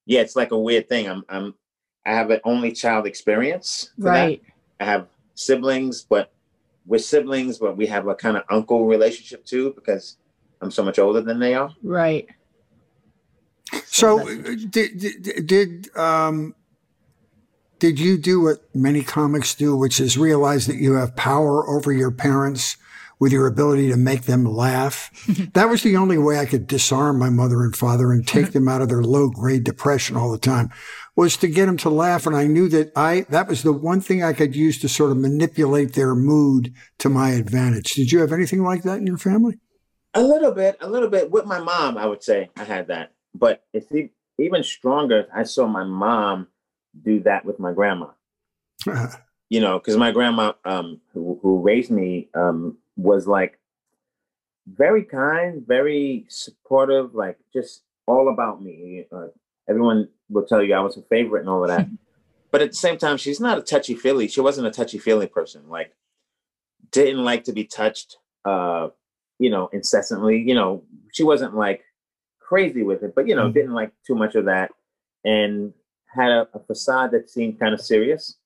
[0.04, 1.08] yeah, it's like a weird thing.
[1.08, 1.54] I'm I'm
[2.04, 3.90] I have an only child experience.
[3.96, 4.42] Right.
[4.78, 4.84] That.
[4.84, 6.32] I have siblings, but
[6.86, 10.16] we're siblings, but we have a kind of uncle relationship too because
[10.60, 11.72] I'm so much older than they are.
[11.80, 12.28] Right.
[13.86, 16.56] So, did did, did um
[17.78, 21.92] did you do what many comics do, which is realize that you have power over
[21.92, 22.76] your parents
[23.22, 25.08] with your ability to make them laugh.
[25.52, 28.66] that was the only way I could disarm my mother and father and take them
[28.66, 30.70] out of their low grade depression all the time
[31.14, 32.26] was to get them to laugh.
[32.26, 35.12] And I knew that I, that was the one thing I could use to sort
[35.12, 37.92] of manipulate their mood to my advantage.
[37.92, 39.60] Did you have anything like that in your family?
[40.14, 43.12] A little bit, a little bit with my mom, I would say I had that,
[43.36, 43.86] but it's
[44.36, 45.28] even stronger.
[45.32, 46.48] I saw my mom
[47.00, 48.08] do that with my grandma.
[49.48, 53.58] you know, because my grandma, um, who, who raised me, um, was like
[54.66, 59.06] very kind, very supportive, like just all about me.
[59.12, 59.28] Uh,
[59.68, 61.88] everyone will tell you I was her favorite and all of that.
[62.50, 64.28] but at the same time, she's not a touchy feely.
[64.28, 65.68] She wasn't a touchy feely person.
[65.68, 65.92] Like,
[66.90, 68.88] didn't like to be touched, uh,
[69.38, 70.38] you know, incessantly.
[70.38, 71.82] You know, she wasn't like
[72.40, 73.54] crazy with it, but you know, mm-hmm.
[73.54, 74.70] didn't like too much of that,
[75.24, 75.72] and
[76.06, 78.36] had a, a facade that seemed kind of serious.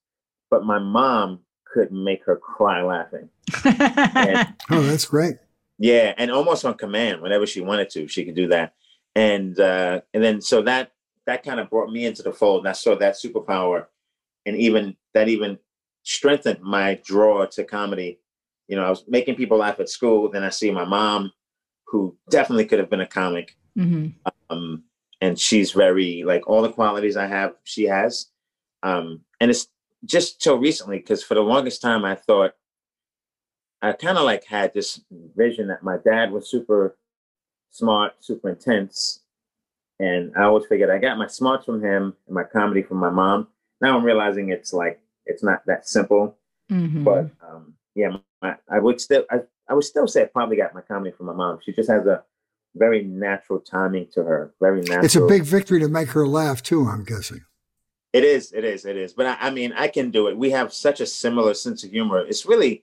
[0.51, 1.41] But my mom
[1.77, 3.29] could make her cry laughing.
[3.65, 5.37] and, oh, that's great.
[5.79, 8.73] Yeah, and almost on command, whenever she wanted to, she could do that.
[9.15, 10.93] And uh, and then so that
[11.27, 13.87] that kind of brought me into the fold, and I saw that superpower,
[14.47, 15.59] and even that even
[16.03, 18.21] strengthened my draw to comedy
[18.69, 20.31] You know, I was making people laugh at school.
[20.31, 21.33] Then I see my mom,
[21.89, 23.57] who definitely could have been a comic.
[23.75, 24.09] hmm
[24.49, 24.85] Um,
[25.21, 28.31] and she's very like all the qualities I have, she has.
[28.83, 29.69] Um, and it's
[30.05, 32.55] just till recently because for the longest time I thought
[33.83, 35.01] I kind of like had this
[35.37, 36.97] vision that my dad was super
[37.71, 39.21] smart, super intense,
[39.99, 43.11] and I always figured I got my smarts from him and my comedy from my
[43.11, 43.49] mom.
[43.81, 46.37] Now I'm realizing it's like it's not that simple,
[46.69, 50.57] hmm but um, yeah, my, I would still I, I would still say I probably
[50.57, 51.59] got my comedy from my mom.
[51.65, 52.25] She just has a
[52.75, 55.05] very natural timing to her, very natural.
[55.05, 56.87] It's a big victory to make her laugh too.
[56.87, 57.45] I'm guessing.
[58.17, 59.13] It is, it is, it is.
[59.13, 60.37] But I, I mean, I can do it.
[60.37, 62.21] We have such a similar sense of humor.
[62.21, 62.83] It's really,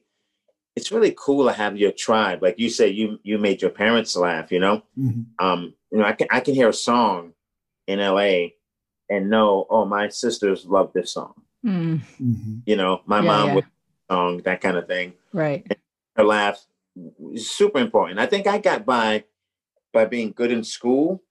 [0.76, 2.42] it's really cool to have your tribe.
[2.44, 4.52] Like you say, you you made your parents laugh.
[4.52, 5.26] You know, Mhm.
[5.40, 7.34] um, you know, I can I can hear a song
[7.88, 8.56] in L.A.
[9.10, 11.34] and know, oh, my sisters love this song.
[11.66, 12.62] Mm, Mhm.
[12.66, 13.56] You know, my Yeah, mom yeah.
[13.56, 13.66] would
[14.12, 15.14] song that kind of thing.
[15.34, 15.66] right.
[16.16, 16.64] Her laugh
[17.34, 18.20] is super important.
[18.20, 19.24] I think I got by
[19.94, 21.24] by being good in school.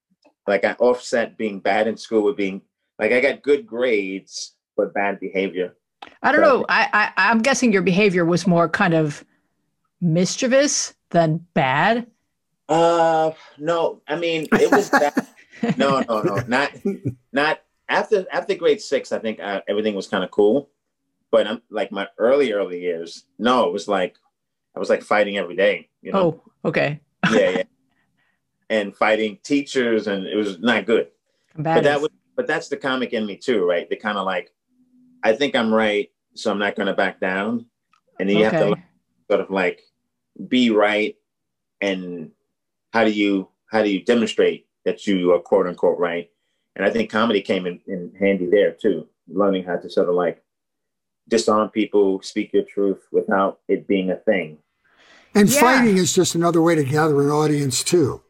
[0.46, 2.62] Like I offset being bad in school with being
[3.02, 5.74] like I got good grades but bad behavior.
[6.22, 6.64] I don't But- know.
[6.68, 9.24] I, I I'm guessing your behavior was more kind of
[10.00, 12.06] mischievous than bad.
[12.68, 14.00] Uh, no.
[14.08, 15.12] I mean, it was bad.
[15.76, 16.70] no, no, no, not
[17.32, 19.12] not after after grade six.
[19.12, 20.70] I think uh, everything was kind of cool,
[21.30, 23.24] but I'm like my early early years.
[23.38, 24.16] No, it was like
[24.74, 25.88] I was like fighting every day.
[26.02, 27.00] You know, Oh, okay.
[27.32, 27.62] yeah, yeah,
[28.70, 31.08] and fighting teachers, and it was not good.
[31.56, 33.88] But that was, but that's the comic in me too, right?
[33.88, 34.52] The kind of like,
[35.22, 37.66] I think I'm right, so I'm not going to back down,
[38.18, 38.78] and then you have to like,
[39.30, 39.82] sort of like
[40.48, 41.16] be right,
[41.80, 42.30] and
[42.92, 46.30] how do you how do you demonstrate that you are quote unquote right?
[46.76, 50.14] And I think comedy came in, in handy there too, learning how to sort of
[50.14, 50.42] like
[51.28, 54.58] disarm people, speak your truth without it being a thing.
[55.34, 55.60] And Yeah.
[55.60, 58.22] fighting is just another way to gather an audience too.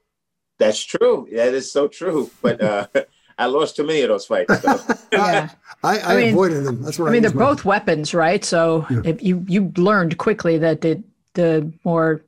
[0.59, 1.29] That's true.
[1.33, 2.31] That is so true.
[2.43, 2.87] But uh,
[3.39, 4.61] I lost too many of those fights.
[4.61, 4.79] So.
[5.13, 5.51] Yeah.
[5.85, 6.83] I, I, I mean- avoided them.
[6.83, 8.45] That's what I I, mean, they're use my- both weapons, right?
[8.45, 9.03] So Yeah.
[9.05, 11.03] if you you learned quickly that the
[11.35, 12.23] the more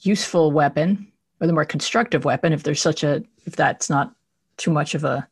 [0.00, 1.06] useful weapon
[1.40, 4.14] or the more constructive weapon, if there's such a if that's not
[4.58, 5.26] too much of a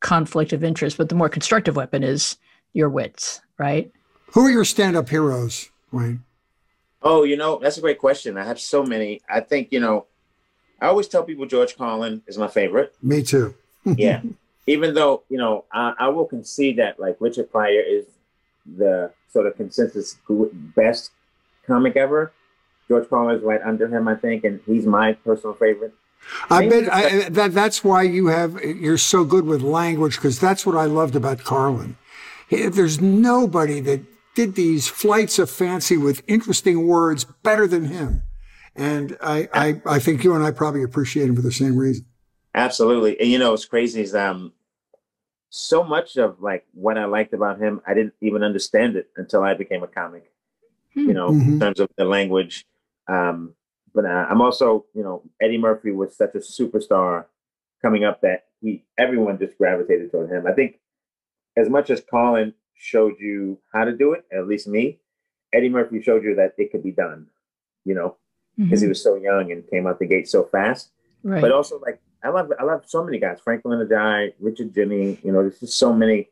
[0.00, 2.36] conflict of interest, but the more constructive weapon is
[2.74, 3.90] your wits, right?
[4.32, 6.18] Who are your stand-up heroes, Dwayne?
[7.02, 8.36] Oh, you know, that's a great question.
[8.36, 9.20] I have so many.
[9.30, 10.06] I think, you know,
[10.80, 12.94] I always tell people George Carlin is my favorite.
[13.02, 13.54] Me too.
[13.84, 14.20] Yeah.
[14.66, 18.06] Even though, you know, I, I will concede that like Richard Pryor is
[18.64, 20.16] the sort of consensus
[20.74, 21.10] best
[21.66, 22.32] comic ever.
[22.88, 25.94] George Carlin is right under him, I think, and he's my personal favorite.
[26.48, 30.64] I bet I, that that's why you have you're so good with language because that's
[30.64, 31.96] what I loved about Carlin.
[32.50, 34.02] There's nobody that
[34.34, 38.22] did these flights of fancy with interesting words better than him,
[38.74, 42.06] and I I, I think you and I probably appreciate him for the same reason.
[42.54, 43.20] Absolutely.
[43.20, 44.53] And you know, what's crazy is um
[45.56, 49.44] so much of like what I liked about him, I didn't even understand it until
[49.44, 50.24] I became a comic.
[50.94, 51.08] Hmm.
[51.08, 52.66] you know, in terms of the language.
[53.08, 53.54] Um,
[53.94, 57.26] but uh, I'm also, you know, Eddie Murphy was such a superstar
[57.82, 60.46] coming up that he everyone just gravitated toward him.
[60.46, 60.78] I think
[61.56, 64.98] as much as Carlin showed you how to do it, at least me,
[65.52, 67.26] Eddie Murphy showed you that it could be done.
[67.84, 68.16] You know,
[68.56, 68.90] because he Mhm.
[68.90, 70.90] was so young and came out the gate so fast.
[71.24, 71.40] Right.
[71.40, 75.22] But also, like I love, I love so many guys: Franklin Ajaye, Richard Jeni.
[75.22, 76.28] You know, there's just so many,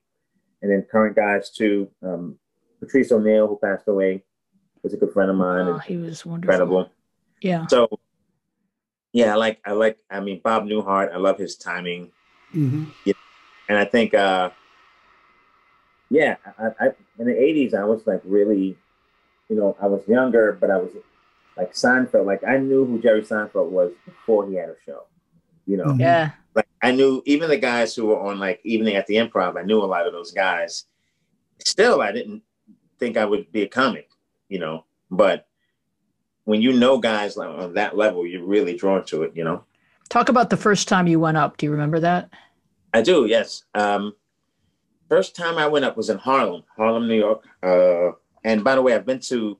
[0.62, 1.88] and then current guys too.
[2.02, 2.38] Um,
[2.80, 4.24] Patrice O'Neal, who passed away,
[4.82, 5.66] was a good friend of mine.
[5.68, 6.54] oh, and he was wonderful.
[6.54, 6.90] incredible.
[7.40, 7.66] Yeah.
[7.66, 7.88] So,
[9.12, 9.98] yeah, I like, I like.
[10.10, 11.12] I mean, Bob Newhart.
[11.12, 12.10] I love his timing,
[12.50, 12.84] hmm
[13.68, 14.50] and I think, uh
[16.10, 16.86] yeah, I, I
[17.18, 18.76] in the '80s, I was like really,
[19.48, 20.90] you know, I was younger, but I was
[21.56, 22.26] like Seinfeld.
[22.26, 25.04] Like I knew who Jerry Seinfeld was before he had a show.
[25.66, 26.00] You know, Mhm.
[26.00, 26.30] Yeah.
[26.54, 29.56] like I knew even the guys who were on like Evening at the Improv.
[29.58, 30.86] I knew a lot of those guys.
[31.64, 32.42] Still, I didn't
[32.98, 34.08] think I would be a comic,
[34.48, 34.84] you know.
[35.10, 35.46] But
[36.44, 39.64] when you know guys like on that level, you're really drawn to it, you know.
[40.08, 41.56] Talk about the first time you went up.
[41.56, 42.28] Do you remember that?
[42.92, 43.62] I do, yes.
[43.74, 44.14] Um,
[45.08, 47.44] first time I went up was in Harlem, Harlem, New York.
[47.62, 48.10] Uh,
[48.44, 49.56] and by the way, I've been to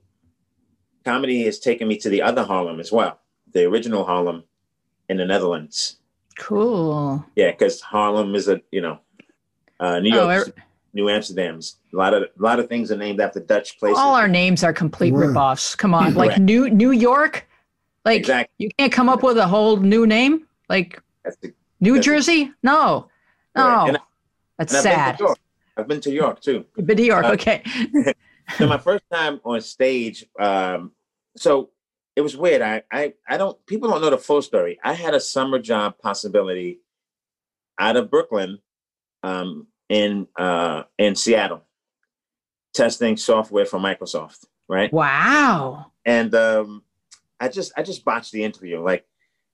[1.05, 3.19] comedy has taken me to the other Haarlem as well,
[3.53, 4.43] the original Haarlem
[5.13, 5.97] in the Netherlands.
[6.39, 7.23] Cool.
[7.35, 8.99] Yeah, because Harlem is a you know,
[9.79, 10.53] uh, New Oh, York, er-
[10.93, 11.77] New Amsterdam's.
[11.93, 13.97] A lot of a lot of things are named after Dutch places.
[13.99, 15.29] All our names are complete Right.
[15.29, 15.77] ripoffs.
[15.77, 16.41] Come on, like Correct.
[16.41, 17.47] New New York.
[18.03, 18.53] Like exactly.
[18.65, 20.47] you can't come up with a whole new name.
[20.69, 22.51] Like That's the, New That's- Jersey?
[22.63, 23.09] No,
[23.55, 23.87] no, Right.
[23.89, 23.97] And-
[24.57, 25.11] that's and I've sad.
[25.11, 25.37] Been to York.
[25.77, 26.65] I've been to York too.
[26.75, 27.63] But New York, Uh, okay.
[28.57, 30.91] So my first time on stage, um,
[31.37, 31.69] so
[32.15, 32.61] it was weird.
[32.61, 33.63] I, I, I don't.
[33.65, 34.79] People don't know the full story.
[34.83, 36.79] I had a summer job possibility
[37.79, 38.59] out of Brooklyn,
[39.23, 41.63] um, in uh, in Seattle,
[42.73, 44.45] testing software for Microsoft.
[44.69, 44.91] Right.
[44.93, 45.91] Wow.
[46.05, 46.83] And um,
[47.39, 48.81] I just, I just botched the interview.
[48.81, 49.05] Like,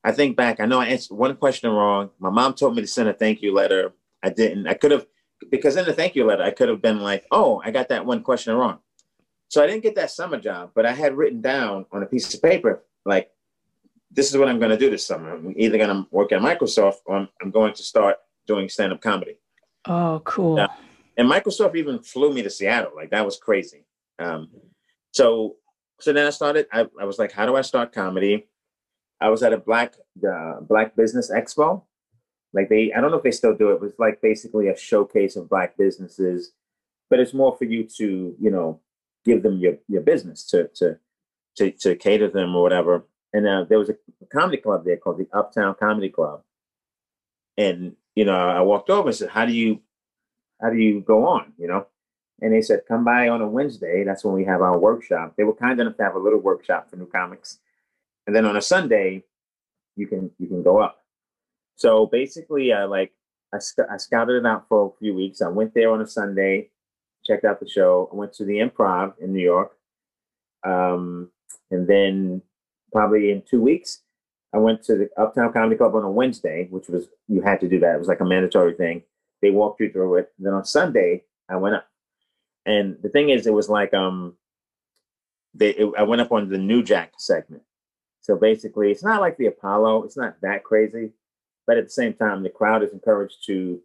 [0.03, 0.59] I think back.
[0.59, 2.11] I know I answered one question wrong.
[2.19, 3.93] My mom told me to send a thank you letter.
[4.23, 4.67] I didn't.
[4.67, 5.05] I could have
[5.49, 8.05] because in the thank you letter, I could have been like, "Oh, I got that
[8.05, 8.79] one question wrong."
[9.49, 12.33] So I didn't get that summer job, but I had written down on a piece
[12.33, 13.31] of paper, like,
[14.11, 15.33] this is what I'm going to do this summer.
[15.33, 18.93] I'm either going to work at Microsoft or I'm, I'm going to start doing stand
[18.93, 19.37] up comedy.
[19.85, 20.59] Oh, cool.
[21.17, 22.91] and Microsoft even flew me to Seattle.
[22.95, 23.85] Like, that was crazy.
[24.19, 24.49] Um,
[25.13, 25.55] so,
[25.99, 28.47] so then I started, I, I was like, how do I start comedy?
[29.19, 29.95] I was at a black,
[30.27, 31.83] uh, black business expo.
[32.53, 34.77] Like they, I don't know if they still do it, but it's like basically a
[34.77, 36.53] showcase of black businesses,
[37.09, 38.79] but it's more for you to, you know,
[39.25, 40.97] give them your your business to to
[41.57, 43.05] to, to cater them or whatever.
[43.33, 43.95] And uh, there was a
[44.31, 46.41] comedy club there called the Uptown Comedy Club.
[47.57, 49.81] And you know, I walked over and said, "How do you
[50.61, 51.87] how do you go on?" You know,
[52.41, 54.03] and they said, "Come by on a Wednesday.
[54.03, 56.89] That's when we have our workshop." They were kind enough to have a little workshop
[56.89, 57.59] for new comics,
[58.25, 59.23] and then on a Sunday,
[59.95, 61.03] you can you can go up.
[61.75, 63.13] So basically, uh, like
[63.53, 65.41] I, sc- I scouted it out for a few weeks.
[65.41, 66.71] I went there on a Sunday
[67.29, 68.09] checked out the show.
[68.11, 69.77] I went to the Improv in New York,
[70.65, 71.29] um,
[71.71, 72.41] and then
[72.91, 74.01] probably in two weeks,
[74.53, 77.69] I went to the Uptown Comedy Club on a Wednesday, which was you had to
[77.69, 77.95] do that.
[77.95, 79.03] It was like a mandatory thing.
[79.41, 80.33] They walked you through it.
[80.39, 81.87] Then on Sunday, I went up,
[82.65, 84.35] and the thing is, it was like um,
[85.53, 87.63] they it, I went up on the New Jack segment.
[88.21, 90.03] So basically, it's not like the Apollo.
[90.03, 91.11] It's not that crazy,
[91.67, 93.79] but at the same time, the crowd is encouraged to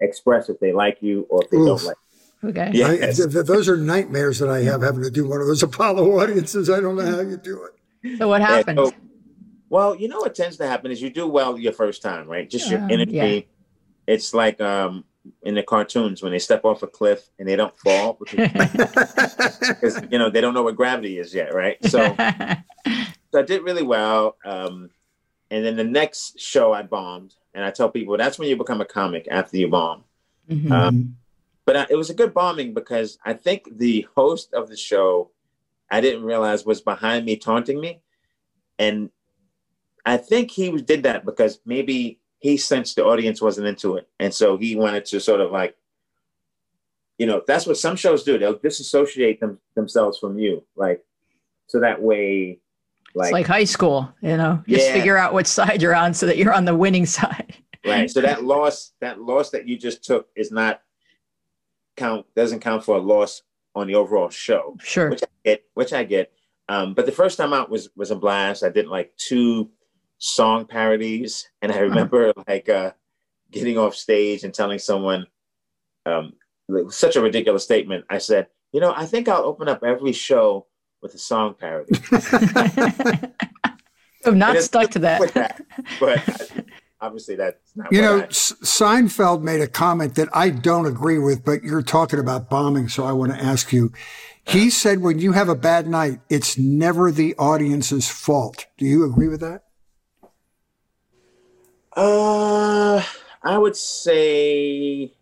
[0.00, 1.66] express if they like you or if they Oof.
[1.66, 1.96] don't like.
[2.44, 2.70] Okay.
[2.72, 5.62] Yeah, th- th- those are nightmares that I have having to do one of those
[5.62, 6.68] Apollo audiences.
[6.68, 8.18] I don't know how you do it.
[8.18, 8.78] So what happened?
[8.78, 8.92] So,
[9.68, 12.48] well, you know what tends to happen is you do well your first time, right?
[12.48, 13.12] Just your um, energy.
[13.12, 13.40] Yeah.
[14.06, 15.04] It's like um,
[15.42, 18.50] in the cartoons when they step off a cliff and they don't fall because,
[19.68, 21.76] because you know they don't know what gravity is yet, right?
[21.84, 22.14] So,
[23.32, 24.36] so I did really well.
[24.44, 24.90] Um,
[25.50, 28.80] and then the next show I bombed, and I tell people that's when you become
[28.80, 30.04] a comic after you bomb.
[30.50, 30.72] Mm-hmm.
[30.72, 31.16] Um,
[31.64, 35.30] but uh, it was a good bombing because I think the host of the show,
[35.90, 38.00] I didn't realize was behind me taunting me,
[38.78, 39.10] and
[40.04, 44.34] I think he did that because maybe he sensed the audience wasn't into it, and
[44.34, 45.76] so he wanted to sort of like,
[47.18, 48.38] you know, that's what some shows do.
[48.38, 51.04] They'll disassociate them themselves from you, like,
[51.68, 52.58] so that way.
[53.14, 54.64] Like, it's like high school, you know.
[54.66, 54.94] Just yeah.
[54.94, 57.54] figure out which side you're on so that you're on the winning side.
[57.86, 58.10] right.
[58.10, 60.80] So that loss, that loss that you just took is not
[61.96, 63.42] count doesn't count for a loss
[63.74, 64.76] on the overall show.
[64.80, 65.10] Sure.
[65.10, 66.32] Which I get, which I get.
[66.68, 68.62] Um, but the first time out was was a blast.
[68.62, 69.70] I did like two
[70.18, 72.92] song parodies, and I remember like uh,
[73.50, 75.26] getting off stage and telling someone
[76.06, 76.34] um,
[76.90, 78.04] such a ridiculous statement.
[78.08, 80.66] I said, "You know, I think I'll open up every show
[81.02, 81.98] with a song parody."
[84.24, 85.34] I'm not stuck to that.
[85.34, 85.60] that.
[85.98, 86.51] But
[87.02, 91.44] obviously that's not you know I, seinfeld made a comment that i don't agree with
[91.44, 93.92] but you're talking about bombing so i want to ask you.
[94.44, 98.66] He said when you have a bad night it's never the audience's fault.
[98.76, 99.64] Do you agree with that?
[101.96, 103.04] Uh
[103.42, 105.12] i would say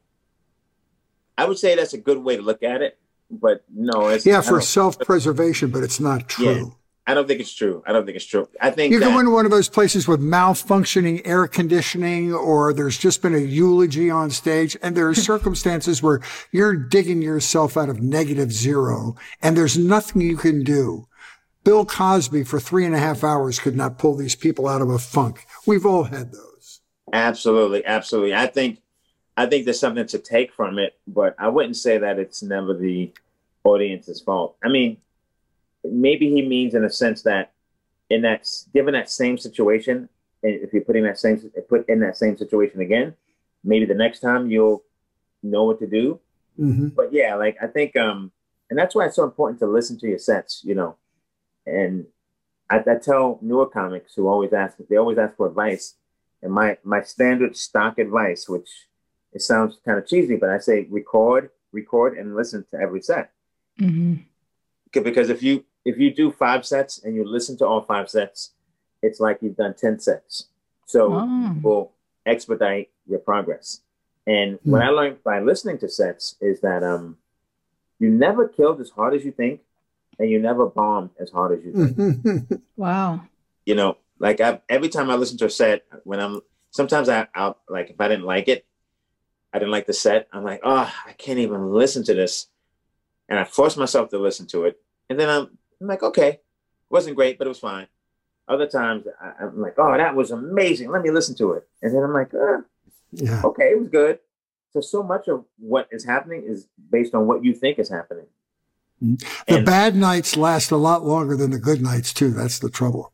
[1.37, 2.99] i would say that's a good way to look at it
[3.31, 6.77] but no it's yeah for self-preservation but it's not true.
[7.11, 7.83] I don't think it's true.
[7.85, 8.49] I don't think it's true.
[8.61, 12.97] I think you go into one of those places with malfunctioning air conditioning, or there's
[12.97, 16.21] just been a eulogy on stage, and there are circumstances where
[16.53, 21.09] you're digging yourself out of negative zero, and there's nothing you can do.
[21.65, 24.89] Bill Cosby for three and a half hours could not pull these people out of
[24.89, 25.47] a funk.
[25.67, 26.81] We've all had those.
[27.13, 28.37] Absolutely, absolutely.
[28.37, 28.79] I think,
[29.37, 32.73] I think there's something to take from it, but I wouldn't say that it's never
[32.73, 33.13] the
[33.65, 34.57] audience's fault.
[34.63, 34.99] I mean,
[35.85, 37.53] maybe he means in a sense that
[38.09, 40.09] in that given that same situation,
[40.43, 43.15] and if you're putting that same put in that same situation again,
[43.65, 44.83] maybe the next time you'll
[45.43, 46.21] know what to do.
[46.59, 46.89] Mm-hmm.
[46.89, 48.33] But yeah, like I think, um,
[48.69, 50.97] and that's why it's so important to listen to your sets, you know.
[51.67, 52.07] And
[52.69, 55.95] I, I tell newer comics who always ask, they always ask for advice,
[56.43, 58.69] and my my standard stock advice, which
[59.33, 63.31] it sounds kind of cheesy, but I say record, record, and listen to every set.
[63.81, 64.23] Mm-hmm.
[64.93, 68.53] Because if you if you do five sets and you listen to all five sets,
[69.03, 70.47] it's like you've done 10 sets.
[70.87, 71.57] So oh.
[71.63, 71.93] will
[72.27, 73.81] expedite your progress.
[74.27, 74.61] And mm.
[74.65, 77.17] what I learned by listening to sets is that um,
[77.99, 79.61] you never killed as hard as you think
[80.19, 82.63] and you never bombed as hard as you think.
[82.77, 83.23] wow.
[83.65, 87.27] You know, like I, every time I listen to a set, when I'm sometimes I,
[87.35, 88.67] I'll like if I didn't like it,
[89.53, 90.29] I didn't like the set.
[90.33, 92.49] I'm like, oh, I can't even listen to this,
[93.29, 94.79] and I force myself to listen to it,
[95.09, 96.43] and then I'm, I'm like, okay, it
[96.91, 97.87] wasn't great, but it was fine.
[98.49, 100.91] Other times I, am like, oh, that was amazing.
[100.91, 102.63] Let me listen to it, and then I'm like, uh,
[103.13, 104.19] yeah, okay, it was good.
[104.73, 108.27] So so much of what is happening is based on what you think is happening.
[109.03, 109.15] Mm-hmm.
[109.49, 112.31] The and, bad nights last a lot longer than the good nights too.
[112.31, 113.13] That's the trouble.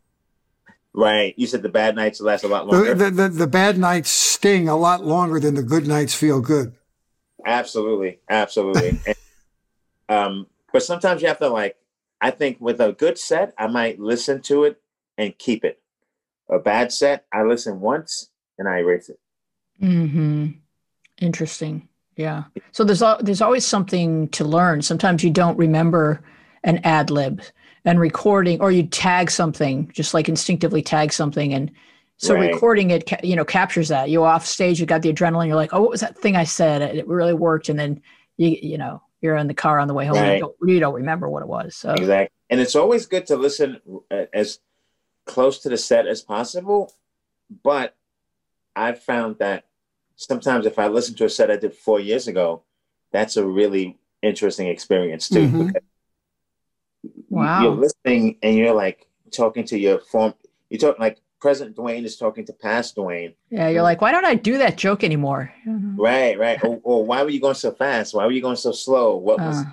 [0.93, 1.35] Right.
[1.37, 2.95] You said the bad nights last a lot longer.
[2.95, 6.41] The, the, the, the bad nights sting a lot longer than the good nights feel
[6.41, 6.75] good.
[7.45, 8.21] Absolutely.
[8.31, 8.99] Absolutely.
[9.07, 9.17] and,
[10.09, 11.77] um, but sometimes you have to like,
[12.21, 14.81] I think with a good set, I might listen to it
[15.19, 15.81] and keep it.
[16.49, 19.19] A bad set, I listen once and I erase it.
[19.81, 20.49] Hmm.
[21.21, 21.89] Interesting.
[22.17, 22.45] Yeah.
[22.73, 24.83] So there's there's always something to learn.
[24.83, 26.23] Sometimes you don't remember
[26.65, 27.43] an ad lib
[27.85, 31.71] and recording, or you tag something, just like instinctively tag something, and
[32.17, 32.53] so right.
[32.53, 34.09] recording it, you know, captures that.
[34.09, 35.47] You off stage, you got the adrenaline.
[35.47, 36.83] You're like, oh, what was that thing I said?
[36.83, 38.01] It really worked, and then
[38.39, 40.17] you you know you're in the car on the way home.
[40.17, 40.35] Right.
[40.35, 41.75] You, don't, you don't remember what it was.
[41.77, 44.61] So exactly, and it's always good to listen uh, as
[45.25, 46.93] close to the set as possible,
[47.63, 47.97] but
[48.75, 49.65] I've found that
[50.17, 52.63] sometimes if I listen to a set I did four years ago,
[53.11, 55.49] that's a really interesting experience too.
[55.49, 55.69] Mm-hmm.
[57.29, 57.63] Wow.
[57.63, 60.35] You're listening and you're like talking to your form.
[60.71, 63.35] You talk like present Dwayne is talking to past Dwayne.
[63.51, 65.53] Yeah, you're like, why don't I do that joke anymore?
[65.67, 66.01] Mm-hmm.
[66.01, 66.63] Right, right.
[66.65, 68.15] or, or, why were you going so fast?
[68.15, 69.17] Why were you going so slow?
[69.17, 69.59] What was?
[69.59, 69.65] Uh.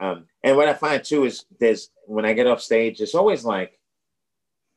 [0.00, 3.44] Um, and what I find too is there's when I get off stage, it's always
[3.44, 3.78] like,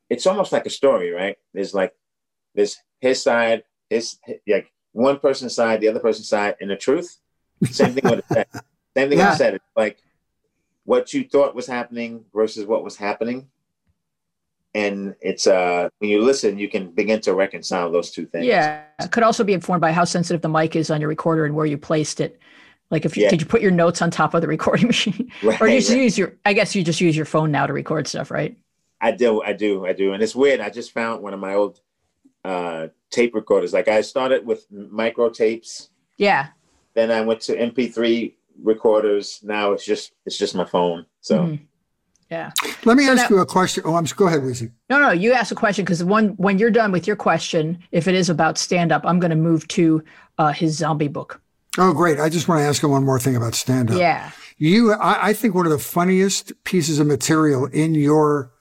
[0.10, 1.38] it's almost like a story, right?
[1.54, 1.94] There's like,
[2.56, 7.18] there's his side, it's like one person's side, the other person's side, and the truth.
[7.64, 8.46] Same thing with the
[8.98, 9.32] Same thing yeah.
[9.32, 9.56] I said.
[9.56, 9.98] It's like
[10.84, 13.48] what you thought was happening versus what was happening.
[14.74, 18.46] And it's uh when you listen, you can begin to reconcile those two things.
[18.46, 18.84] Yeah.
[19.00, 21.56] It could also be informed by how sensitive the mic is on your recorder and
[21.56, 22.40] where you placed it.
[22.90, 23.30] Like if you yeah.
[23.30, 25.32] did you put your notes on top of the recording machine?
[25.44, 26.02] Right, or you just right.
[26.02, 28.58] use your I guess you just use your phone now to record stuff, right?
[29.02, 30.14] I do, I do, I do.
[30.14, 30.60] And it's weird.
[30.62, 31.82] I just found one of my old
[32.46, 33.74] uh tape recorders.
[33.74, 35.90] Like I started with micro tapes.
[36.18, 36.48] Yeah.
[36.94, 39.42] Then I went to MP3 recorders.
[39.44, 41.06] Now it's just it's just my phone.
[41.20, 41.40] So.
[41.40, 41.66] Mm-hmm.
[42.32, 42.52] Yeah.
[42.86, 43.84] Let me so ask now, you a question.
[43.86, 44.72] Oh, I'm go ahead, Weezy.
[44.90, 48.08] No, no, you ask a question because when when you're done with your question, if
[48.08, 50.02] it is about stand up, I'm going to move to
[50.38, 51.42] uh, his zombie book.
[51.78, 52.22] Oh, great!
[52.22, 53.98] I just want to ask him one more thing about stand up.
[53.98, 54.32] Yeah.
[54.58, 58.54] You, I, I think one of the funniest pieces of material in your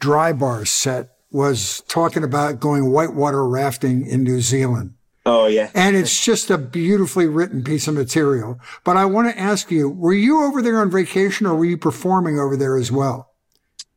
[0.00, 4.94] Dry Bar set was talking about going whitewater rafting in New Zealand.
[5.26, 5.70] Oh, yeah.
[5.74, 8.60] And it's just a beautifully written piece of material.
[8.84, 11.78] But I want to ask you, were you over there on vacation or were you
[11.78, 13.30] performing over there as well?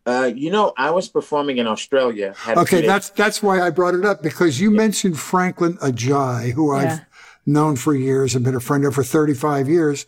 [0.06, 2.34] Uh, you know, I was performing in Australia.
[2.48, 4.78] Okay, that's that's why I brought it up because you yeah.
[4.78, 6.80] mentioned Franklin Ajaye, who yeah.
[6.80, 7.06] I've
[7.46, 10.06] known for years and been a friend of for 35 years.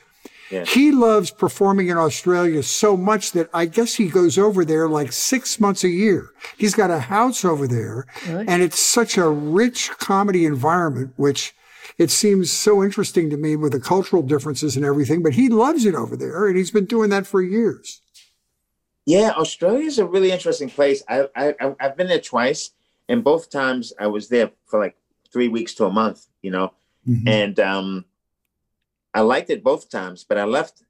[0.50, 0.66] Yeah.
[0.66, 5.12] He loves performing in Australia so much that I guess he goes over there like
[5.12, 6.32] six months a year.
[6.58, 8.47] He's got a house over there really?
[8.47, 11.54] and it's such a rich comedy environment, which
[12.00, 15.86] it seems so interesting to me with the cultural differences and everything, but he loves
[15.86, 18.02] it over there and he's been doing that for years.
[19.10, 21.02] Yeah, Australia is a really interesting place.
[21.10, 22.70] I, I I've been there twice,
[23.08, 24.95] and both times I was there for like
[25.34, 26.28] three weeks to a month.
[26.43, 26.74] You know,
[27.08, 27.28] mm-hmm.
[27.28, 28.06] and um,
[29.14, 30.84] I liked it both times, but I left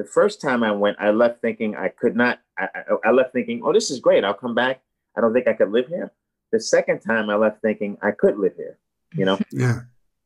[0.00, 2.68] the first time I went, I left thinking I could not, I,
[3.04, 4.24] I, left thinking, oh, this is great.
[4.24, 4.80] I'll come back.
[5.14, 6.10] I don't think I could live here.
[6.52, 8.78] The second time I left thinking I could live here,
[9.14, 9.38] you know?
[9.52, 9.80] yeah.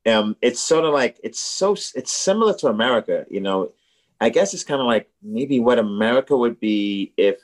[0.07, 3.73] Um, it's sort of like, it's so, it's similar to America, you know?
[4.21, 7.41] I guess it's kind of like maybe what America would be if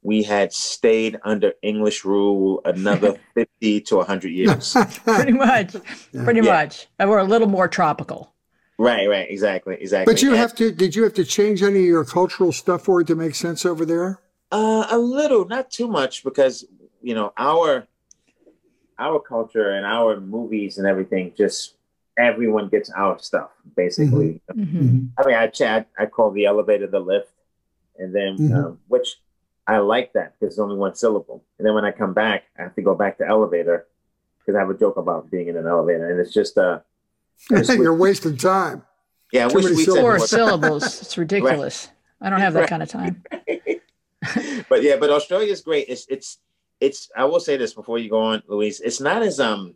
[0.00, 4.74] we had stayed under English rule another 50 to 100 years.
[5.04, 5.76] pretty much.
[6.12, 6.52] Pretty yeah.
[6.52, 6.86] much.
[6.98, 8.33] And we're a little more tropical.
[8.78, 10.12] Right, right, exactly, exactly.
[10.12, 10.72] But you and, have to.
[10.72, 13.64] Did you have to change any of your cultural stuff for it to make sense
[13.64, 14.20] over there?
[14.50, 16.64] Uh, a little, not too much, because
[17.00, 17.86] you know our
[18.98, 21.32] our culture and our movies and everything.
[21.36, 21.74] Just
[22.18, 24.40] everyone gets our stuff, basically.
[24.52, 24.78] Mm-hmm.
[24.78, 25.06] Mm-hmm.
[25.18, 25.88] I mean, I chat.
[25.96, 27.30] I call the elevator the lift,
[27.98, 28.54] and then mm-hmm.
[28.54, 29.20] um, which
[29.68, 31.44] I like that because it's only one syllable.
[31.58, 33.86] And then when I come back, I have to go back to elevator
[34.40, 36.80] because I have a joke about being in an elevator, and it's just uh
[37.50, 38.82] You're wasting time.
[39.32, 40.84] Yeah, Too wish four syllables.
[41.02, 41.88] It's ridiculous.
[42.20, 42.26] Right.
[42.26, 42.68] I don't have that right.
[42.68, 43.24] kind of time.
[44.68, 45.86] but yeah, but Australia is great.
[45.88, 46.38] It's it's
[46.80, 47.10] it's.
[47.16, 48.80] I will say this before you go on, Louise.
[48.80, 49.74] It's not as um.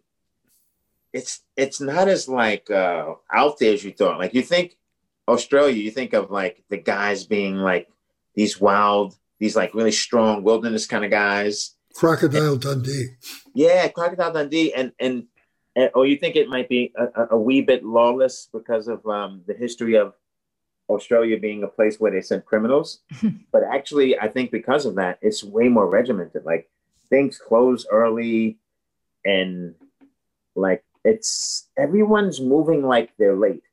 [1.12, 4.18] It's it's not as like uh out there as you thought.
[4.18, 4.76] Like you think
[5.26, 7.88] Australia, you think of like the guys being like
[8.34, 11.74] these wild, these like really strong wilderness kind of guys.
[11.94, 13.08] Crocodile Dundee.
[13.54, 15.26] Yeah, Crocodile Dundee, and and, and
[15.94, 19.54] or you think it might be a, a wee bit lawless because of um, the
[19.54, 20.14] history of
[20.88, 23.00] Australia being a place where they sent criminals,
[23.52, 26.44] but actually, I think because of that, it's way more regimented.
[26.44, 26.70] Like
[27.10, 28.58] things close early,
[29.24, 29.74] and
[30.54, 33.64] like it's everyone's moving like they're late,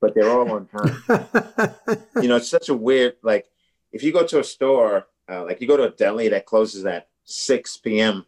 [0.00, 0.96] but they're all on time.
[2.22, 3.46] you know, it's such a weird like
[3.92, 6.84] if you go to a store, uh, like you go to a deli that closes
[6.84, 8.26] at six p.m.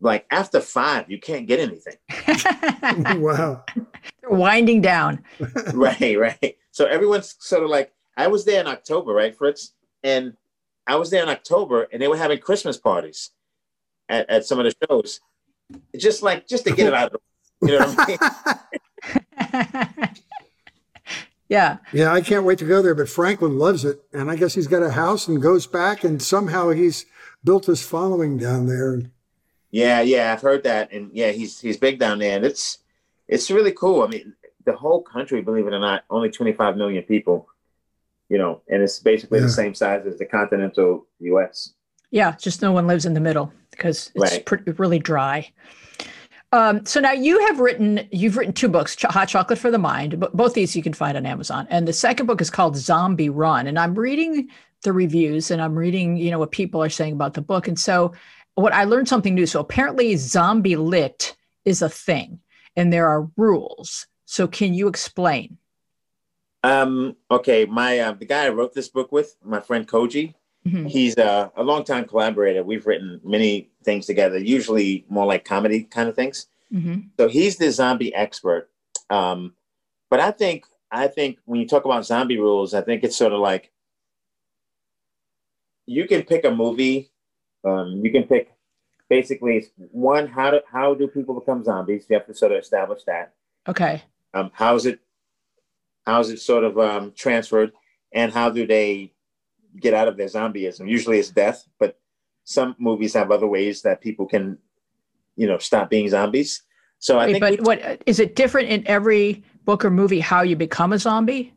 [0.00, 1.96] Like after five, you can't get anything.
[3.22, 3.64] wow.
[4.20, 5.22] They're winding down.
[5.74, 6.56] right, right.
[6.70, 9.74] So everyone's sort of like, I was there in October, right, Fritz?
[10.02, 10.34] And
[10.86, 13.30] I was there in October and they were having Christmas parties
[14.08, 15.20] at, at some of the shows.
[15.96, 17.20] Just like, just to get it out of
[17.60, 18.20] the, you know what
[19.42, 20.14] I mean?
[21.48, 21.76] yeah.
[21.92, 24.00] Yeah, I can't wait to go there, but Franklin loves it.
[24.12, 27.04] And I guess he's got a house and goes back and somehow he's
[27.44, 29.10] built his following down there.
[29.70, 30.92] Yeah, yeah, I've heard that.
[30.92, 32.36] And yeah, he's he's big down there.
[32.36, 32.78] And it's
[33.28, 34.02] it's really cool.
[34.02, 37.48] I mean, the whole country, believe it or not, only 25 million people,
[38.28, 39.46] you know, and it's basically yeah.
[39.46, 41.74] the same size as the continental US.
[42.10, 44.44] Yeah, just no one lives in the middle because it's right.
[44.44, 45.50] pretty, really dry.
[46.52, 49.78] Um, so now you have written, you've written two books, Ch- Hot Chocolate for the
[49.78, 50.18] Mind.
[50.18, 51.68] But both these you can find on Amazon.
[51.70, 53.68] And the second book is called Zombie Run.
[53.68, 54.48] And I'm reading
[54.82, 57.68] the reviews and I'm reading, you know, what people are saying about the book.
[57.68, 58.12] And so
[58.62, 59.46] what I learned something new.
[59.46, 62.40] So apparently zombie lit is a thing
[62.76, 64.06] and there are rules.
[64.24, 65.58] So can you explain?
[66.62, 70.34] Um, okay, my uh, the guy I wrote this book with, my friend Koji,
[70.66, 70.86] mm-hmm.
[70.86, 72.62] he's uh, a longtime collaborator.
[72.62, 76.46] We've written many things together, usually more like comedy kind of things.
[76.72, 77.08] Mm-hmm.
[77.18, 78.70] So he's the zombie expert.
[79.08, 79.54] Um,
[80.10, 83.32] but I think I think when you talk about zombie rules, I think it's sort
[83.32, 83.72] of like
[85.86, 87.10] you can pick a movie.
[87.64, 88.52] Um, you can pick
[89.08, 92.06] basically one how do how do people become zombies?
[92.08, 93.34] You have to sort of establish that.
[93.68, 94.02] Okay.
[94.32, 95.00] Um, how is it?
[96.06, 97.72] How is it sort of um, transferred,
[98.12, 99.12] and how do they
[99.78, 100.88] get out of their zombieism?
[100.88, 101.98] Usually, it's death, but
[102.44, 104.58] some movies have other ways that people can,
[105.36, 106.62] you know, stop being zombies.
[106.98, 107.58] So I Wait, think.
[107.58, 111.52] But what is it different in every book or movie how you become a zombie?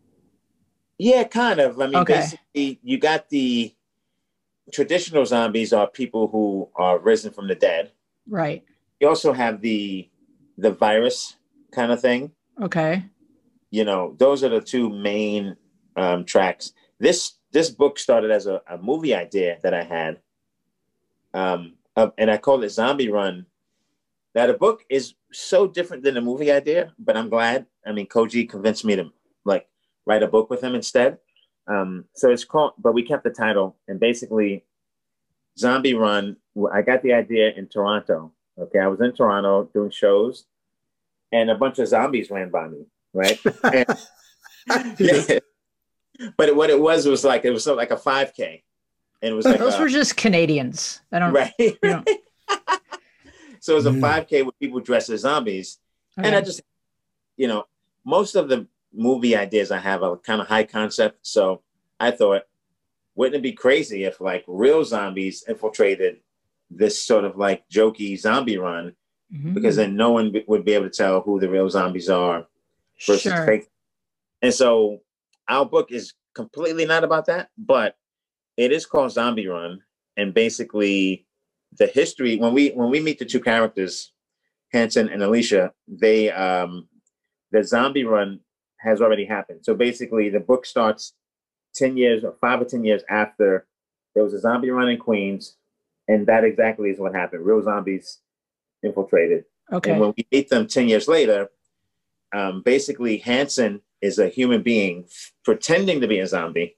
[0.97, 1.79] Yeah, kind of.
[1.79, 2.15] I mean, okay.
[2.15, 3.73] basically, you got the
[4.71, 7.91] traditional zombies are people who are risen from the dead.
[8.27, 8.63] Right.
[8.99, 10.09] You also have the
[10.57, 11.35] the virus
[11.71, 12.31] kind of thing.
[12.61, 13.03] Okay.
[13.71, 15.55] You know, those are the two main
[15.95, 16.73] um, tracks.
[16.99, 20.19] This this book started as a, a movie idea that I had,
[21.33, 23.45] um, uh, and I called it Zombie Run.
[24.35, 27.65] Now the book is so different than the movie idea, but I'm glad.
[27.85, 29.11] I mean, Koji convinced me to
[29.43, 29.67] like
[30.05, 31.17] write a book with him instead.
[31.67, 34.63] Um, so it's called, but we kept the title and basically
[35.57, 36.37] Zombie Run.
[36.71, 38.31] I got the idea in Toronto.
[38.57, 40.45] Okay, I was in Toronto doing shows,
[41.31, 43.39] and a bunch of zombies ran by me, right?
[43.63, 45.39] and, yeah.
[46.37, 48.61] But what it was was like it was like a 5K,
[49.23, 51.01] and it was like those a, were just Canadians.
[51.11, 51.51] I don't right.
[51.57, 52.03] You know.
[53.59, 54.45] so it was a 5K mm.
[54.45, 55.79] with people dressed as zombies,
[56.17, 56.27] okay.
[56.27, 56.61] and I just,
[57.35, 57.65] you know,
[58.05, 61.19] most of the movie ideas I have are kind of high concept.
[61.21, 61.61] So
[61.99, 62.43] I thought,
[63.15, 66.17] wouldn't it be crazy if like real zombies infiltrated
[66.69, 68.95] this sort of like jokey zombie run
[69.33, 69.53] mm-hmm.
[69.53, 72.47] because then no one b- would be able to tell who the real zombies are
[73.05, 73.45] versus sure.
[73.45, 73.69] fake.
[74.41, 74.99] And so
[75.47, 77.95] our book is completely not about that, but
[78.57, 79.81] it is called Zombie Run,
[80.17, 81.25] and basically
[81.77, 84.11] the history when we when we meet the two characters,
[84.71, 86.87] Hanson and Alicia, they um
[87.51, 88.39] the zombie run
[88.83, 89.59] has already happened.
[89.63, 91.13] So basically the book starts
[91.75, 93.65] 10 years or five or 10 years after
[94.13, 95.57] there was a zombie run in Queens,
[96.07, 97.45] and that exactly is what happened.
[97.45, 98.19] Real zombies
[98.83, 99.45] infiltrated.
[99.71, 99.91] Okay.
[99.91, 101.49] And when we meet them 10 years later,
[102.33, 105.05] um, basically Hanson is a human being
[105.43, 106.77] pretending to be a zombie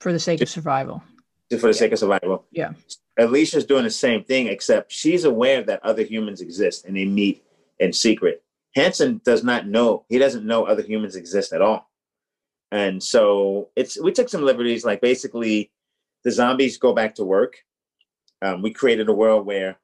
[0.00, 1.02] for the sake of survival.
[1.50, 1.72] For the yeah.
[1.72, 2.44] sake of survival.
[2.50, 2.72] Yeah.
[3.18, 7.44] Alicia's doing the same thing, except she's aware that other humans exist and they meet
[7.78, 8.42] in secret.
[8.74, 10.04] Hanson does not know.
[10.08, 11.90] He doesn't know other humans exist at all.
[12.70, 15.70] And so it's we took some liberties, like basically
[16.24, 17.56] the zombies go back to work.
[18.40, 19.78] Um, we created a world where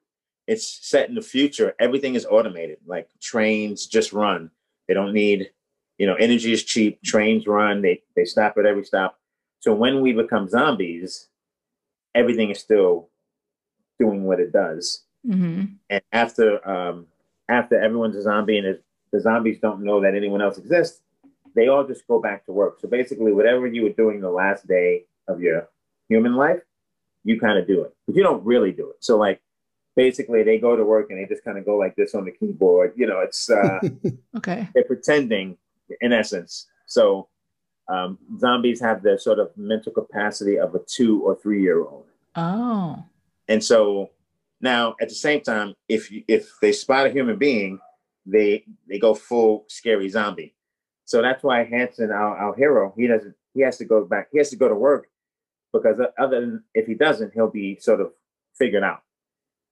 [0.47, 1.75] it's set in the future.
[1.79, 2.79] Everything is automated.
[2.87, 4.49] Like trains just run.
[4.87, 5.51] They don't need,
[5.99, 7.01] you know, energy is cheap.
[7.03, 7.83] Trains run.
[7.83, 9.19] They they stop at every stop.
[9.59, 11.27] So when we become zombies,
[12.15, 13.09] everything is still
[13.99, 15.03] doing what it does.
[15.27, 15.65] Mm-hmm.
[15.91, 17.05] And after um,
[17.49, 18.79] after everyone's a zombie and
[19.11, 21.01] the zombies don't know that anyone else exists,
[21.55, 22.79] they all just go back to work.
[22.79, 25.67] So basically, whatever you were doing the last day of your
[26.07, 26.61] human life,
[27.23, 28.97] you kind of do it, but you don't really do it.
[28.99, 29.41] So like
[29.95, 32.31] basically they go to work and they just kind of go like this on the
[32.31, 32.93] keyboard.
[32.95, 33.79] You know, it's uh,
[34.37, 34.69] okay.
[34.73, 35.57] They're pretending
[36.01, 36.67] in essence.
[36.85, 37.27] So
[37.89, 42.05] um, zombies have the sort of mental capacity of a two or three year old.
[42.35, 43.03] Oh.
[43.47, 44.11] And so
[44.61, 47.79] now at the same time, if you, if they spot a human being,
[48.25, 50.55] they they go full scary zombie.
[51.05, 54.37] So that's why Hanson, our, our hero, he doesn't he has to go back, he
[54.37, 55.07] has to go to work
[55.73, 58.11] because other than if he doesn't, he'll be sort of
[58.57, 59.01] figured out.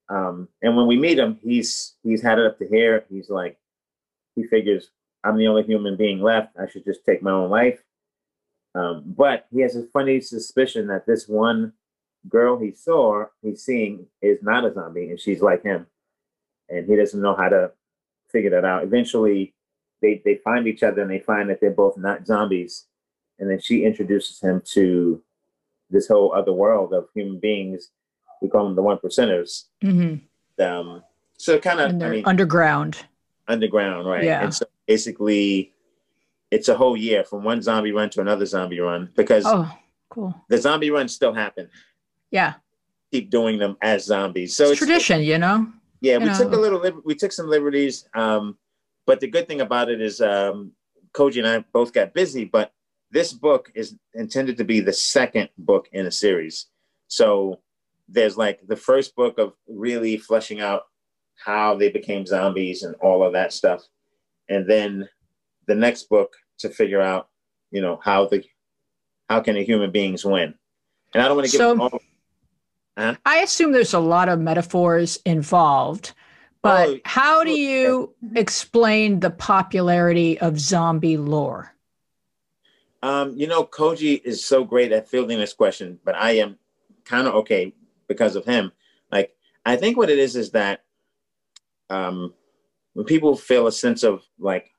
[0.10, 3.06] Um, and when we meet him, he's he's had it up to here.
[3.10, 3.58] He's like,
[4.36, 4.90] he figures
[5.24, 6.56] I'm the only human being left.
[6.58, 7.84] I should just take my own life.
[8.76, 11.74] Um, but he has a funny suspicion that this one
[12.30, 15.88] girl he saw, he's seeing, is not a zombie, and she's like him,
[16.70, 17.72] and he doesn't know how to
[18.30, 18.84] figure that out.
[18.84, 19.54] Eventually,
[20.02, 22.86] they they find each other and they find that they're both not zombies,
[23.40, 25.22] and then she introduces him to
[25.90, 27.92] this whole other world of human beings
[28.42, 29.66] we call them the one percenters.
[29.84, 30.62] Mm-hmm.
[30.62, 31.04] Um,
[31.38, 32.98] so kind of I mean, underground.
[33.48, 34.24] Underground, right?
[34.24, 34.44] Yeah.
[34.44, 35.74] And so basically,
[36.52, 39.72] it's a whole year from one zombie run to another zombie run because oh,
[40.10, 40.36] cool.
[40.50, 41.70] The zombie runs still happen.
[42.32, 42.56] Yeah.
[43.12, 44.56] Keep doing them as zombies.
[44.56, 45.68] So it's, it's tradition, you know.
[46.02, 46.38] Yeah, you we know.
[46.38, 47.02] took a little.
[47.06, 48.58] We took some liberties, um,
[49.06, 50.72] but the good thing about it is um,
[51.14, 52.46] Koji and I both got busy.
[52.46, 52.72] But
[53.10, 56.68] this book is intended to be the second book in a series.
[57.08, 57.62] So
[58.08, 60.84] there's like the first book of really fleshing out
[61.36, 63.84] how they became zombies and all of that stuff
[64.50, 65.08] and then
[65.68, 67.30] the next book to figure out
[67.72, 68.44] you know how the
[69.30, 70.54] how can the human beings win
[71.14, 72.02] and i don't want to give so, all?
[73.26, 76.14] I assume there's a lot of metaphors involved
[76.62, 81.74] but oh, how do you explain the popularity of zombie lore
[83.04, 86.58] um, you know koji is so great at fielding this question but i am
[87.06, 87.74] kind of okay
[88.08, 88.72] because of him.
[89.12, 89.36] Like
[89.66, 90.84] I think what it is is that
[91.90, 92.34] um,
[92.94, 94.72] when people feel a sense of like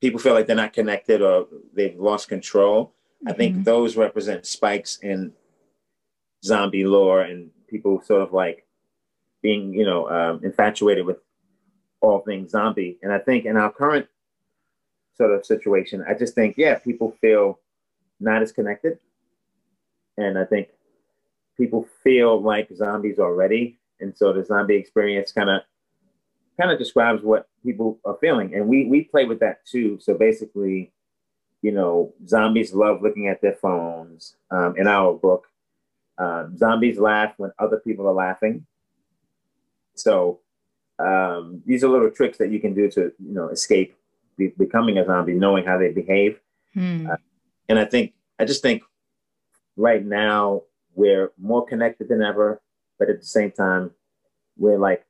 [0.00, 3.28] people feel like they're not connected or they've lost control, mm-hmm.
[3.28, 5.32] I think those represent spikes in
[6.44, 8.66] zombie lore and people sort of like
[9.42, 11.18] being you know um, infatuated with
[12.00, 12.98] all things zombie.
[13.02, 14.06] And I think in our current
[15.16, 17.58] sort of situation, I just think yeah, people feel
[18.20, 18.98] not as connected.
[20.16, 20.68] And I think
[21.56, 25.62] people feel like zombies already, and so the zombie experience kind of
[26.60, 29.98] kind of describes what people are feeling, and we we play with that too.
[30.00, 30.92] So basically,
[31.62, 34.36] you know, zombies love looking at their phones.
[34.50, 35.48] Um, in our book,
[36.18, 38.66] um, zombies laugh when other people are laughing.
[39.94, 40.40] So
[40.98, 43.96] um, these are little tricks that you can do to you know escape
[44.36, 46.40] be, becoming a zombie, knowing how they behave.
[46.72, 47.10] Hmm.
[47.10, 47.16] Uh,
[47.68, 48.82] and I think I just think
[49.76, 50.62] right now
[50.94, 52.60] we're more connected than ever,
[52.98, 53.90] but at the same time,
[54.56, 55.04] we're like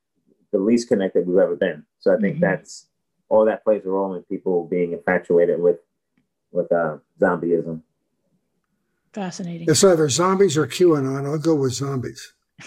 [0.52, 1.84] the least connected we've ever been.
[1.98, 2.44] So I think mm-hmm.
[2.44, 2.86] that's
[3.28, 5.78] all that plays a role in people being infatuated with
[6.52, 7.82] with uh, zombieism.
[9.14, 9.68] Fascinating.
[9.70, 11.26] It's either zombies or QAnon.
[11.26, 12.34] I'll go with zombies.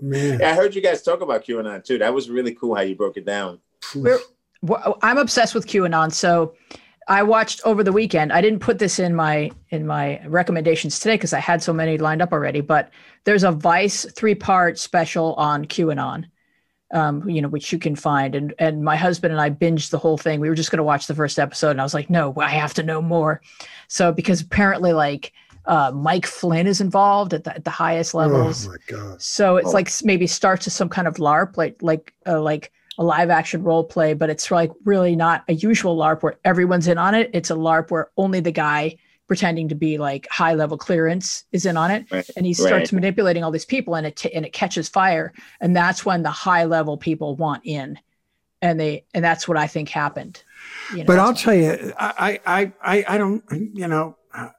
[0.00, 0.40] Man.
[0.40, 1.98] Yeah, I heard you guys talk about QAnon too.
[1.98, 3.60] That was really cool how you broke it down.
[3.94, 4.18] We're,
[5.02, 6.12] I'm obsessed with QAnon.
[6.12, 6.54] So
[7.08, 8.32] I watched over the weekend.
[8.32, 11.98] I didn't put this in my in my recommendations today because I had so many
[11.98, 12.60] lined up already.
[12.60, 12.90] But
[13.24, 16.26] there's a Vice three part special on QAnon,
[16.92, 18.34] um, you know, which you can find.
[18.34, 20.40] And and my husband and I binged the whole thing.
[20.40, 22.48] We were just going to watch the first episode, and I was like, no, I
[22.50, 23.40] have to know more.
[23.88, 25.32] So because apparently, like
[25.66, 28.66] uh, Mike Flynn is involved at the, at the highest levels.
[28.66, 29.22] Oh my god!
[29.22, 29.72] So it's Oh.
[29.72, 33.62] like maybe starts as some kind of LARP, like like uh, like a live action
[33.62, 37.30] role play, but it's like really not a usual LARP where everyone's in on it.
[37.32, 38.96] It's a LARP where only the guy
[39.30, 42.92] pretending to be like high level clearance is in on it, Right, and he starts
[42.92, 42.94] right.
[42.94, 46.30] manipulating all these people, and it t- and it catches fire, and that's when the
[46.32, 47.96] high level people want in,
[48.60, 50.42] and they and that's what I think happened.
[50.92, 54.50] You know, But I'll tell you, I, I, I, I don't, you know, I,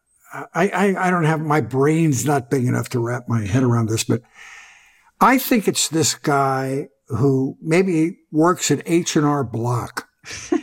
[0.53, 4.05] I, I don't have my brain's not big enough to wrap my head around this,
[4.05, 4.22] but
[5.19, 10.07] I think it's this guy who maybe works at H and R Block,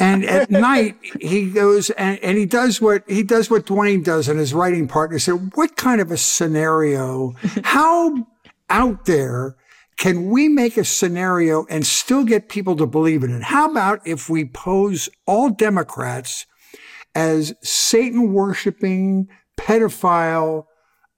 [0.00, 4.28] and at night he goes and, and he does what he does what Dwayne does
[4.28, 7.30] and his writing partner said, what kind of a scenario?
[7.64, 8.26] How
[8.68, 9.56] out there
[9.96, 13.42] can we make a scenario and still get people to believe in it?
[13.42, 16.46] How about if we pose all Democrats
[17.14, 20.66] as Satan worshiping, pedophile,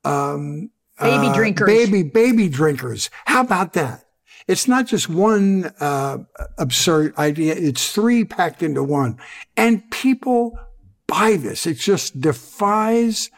[0.04, 0.70] um,
[1.00, 1.66] Baby uh, drinkers.
[1.66, 3.10] baby baby drinkers?
[3.24, 4.04] How about that?
[4.48, 6.18] It's not just one uh,
[6.56, 9.18] absurd idea; it's three packed into one,
[9.56, 10.58] and people
[11.06, 11.66] buy this.
[11.66, 13.30] It just defies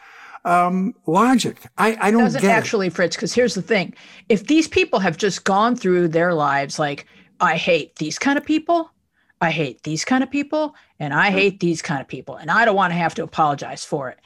[0.44, 1.58] um, logic.
[1.76, 2.92] I, I don't doesn't get actually, it.
[2.92, 3.16] Fritz.
[3.16, 3.94] Because here's the thing:
[4.28, 7.06] if these people have just gone through their lives like,
[7.40, 8.90] I hate these kind of people,
[9.40, 12.64] I hate these kind of people, and I hate these kind of people, and I
[12.64, 14.18] don't want to have to apologize for it.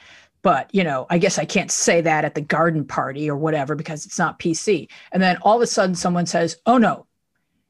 [0.45, 3.73] But you know, I guess I can't say that at the garden party or whatever
[3.73, 4.87] because it's not PC.
[5.11, 7.07] And then all of a sudden, someone says, "Oh no,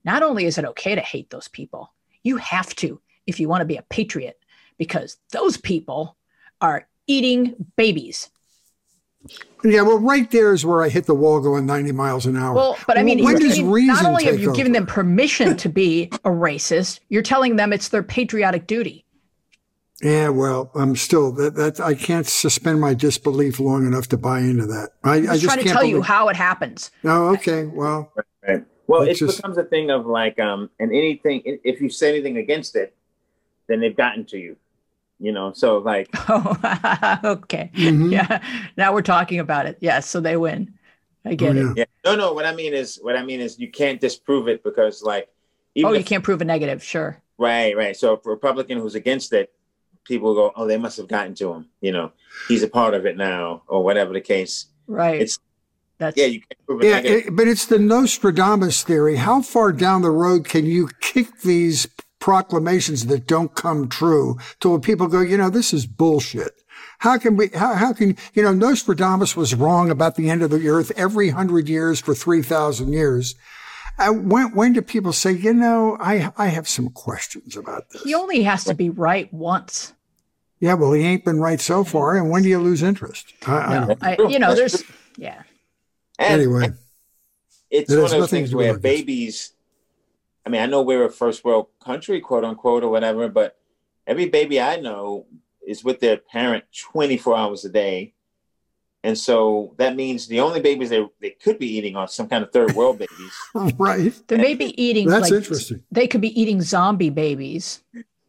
[0.04, 3.62] not only is it okay to hate those people, you have to if you want
[3.62, 4.44] to be a patriot,
[4.78, 6.18] because those people
[6.60, 8.30] are eating babies."
[9.64, 12.56] Yeah, well, right there is where I hit the wall going 90 miles an hour.
[12.56, 15.56] Well, but I mean, when does mean, reason not only have you given them permission
[15.56, 19.05] to be a racist, you're telling them it's their patriotic duty.
[20.02, 24.40] Yeah, well, I'm still that, that I can't suspend my disbelief long enough to buy
[24.40, 24.90] into that.
[25.04, 26.92] I, I I'm just just trying to can't tell you how it happens.
[27.04, 27.66] Oh, okay.
[27.66, 28.12] Well,
[28.48, 28.64] Right.
[28.88, 32.38] Well, it just- becomes a thing of like, um, and anything, if you say anything
[32.38, 32.94] against it,
[33.68, 34.58] then they've gotten to you,
[35.20, 35.54] you know?
[35.54, 36.58] So, like, Oh,
[37.24, 37.72] okay.
[37.74, 38.12] mhm.
[38.12, 38.44] Yeah.
[38.78, 39.78] Now we're talking about it.
[39.80, 40.08] Yes.
[40.10, 40.74] so they win.
[41.24, 41.64] I get Oh, it.
[41.66, 41.74] yeah.
[41.78, 41.86] yeah.
[42.04, 45.02] No, no, what I mean is, what I mean is you can't disprove it because,
[45.02, 45.30] like,
[45.74, 46.84] even Oh, you if- can't prove a negative.
[46.84, 47.20] Sure.
[47.40, 47.96] Right, right.
[47.98, 49.52] So, a Republican who's against it,
[50.06, 52.12] people go, oh, they must have gotten to him, you know?
[52.48, 54.68] He's a part of it now, or whatever the case.
[54.88, 55.16] Right.
[55.16, 55.40] It's-
[55.98, 59.16] that's Yeah, you can't prove a Yeah, it, but it's the Nostradamus theory.
[59.16, 61.88] How far down the road can you kick these
[62.20, 66.52] proclamations that don't come true to where people go, you know, this is bullshit?
[67.00, 70.50] How can we, how, how can, you know, Nostradamus was wrong about the end of
[70.50, 73.36] the earth every hundred years for 3,000 years.
[73.98, 78.04] Uh, when, when do people say, you know, I, I have some questions about this?
[78.04, 79.94] he only has to be right once.
[80.60, 82.16] Yeah, well, he ain't been right so far.
[82.18, 83.34] And when do you lose interest?
[83.46, 84.84] I, I No, don't, I, you know, there's,
[85.18, 85.44] yeah.
[86.18, 86.72] And anyway,
[87.70, 88.82] it's It one has of those things to do where this.
[88.82, 89.52] babies
[90.46, 93.58] i mean i know we're a first world country quote unquote or whatever but
[94.08, 95.26] every baby i know
[95.68, 98.14] is with their parent 24 hours a day
[99.06, 102.44] and so that means the only babies they, they could be eating are some kind
[102.44, 103.34] of third world babies
[103.78, 104.14] right.
[104.28, 105.84] They may be eating, That's like, interesting.
[105.92, 107.84] they could be eating zombie babies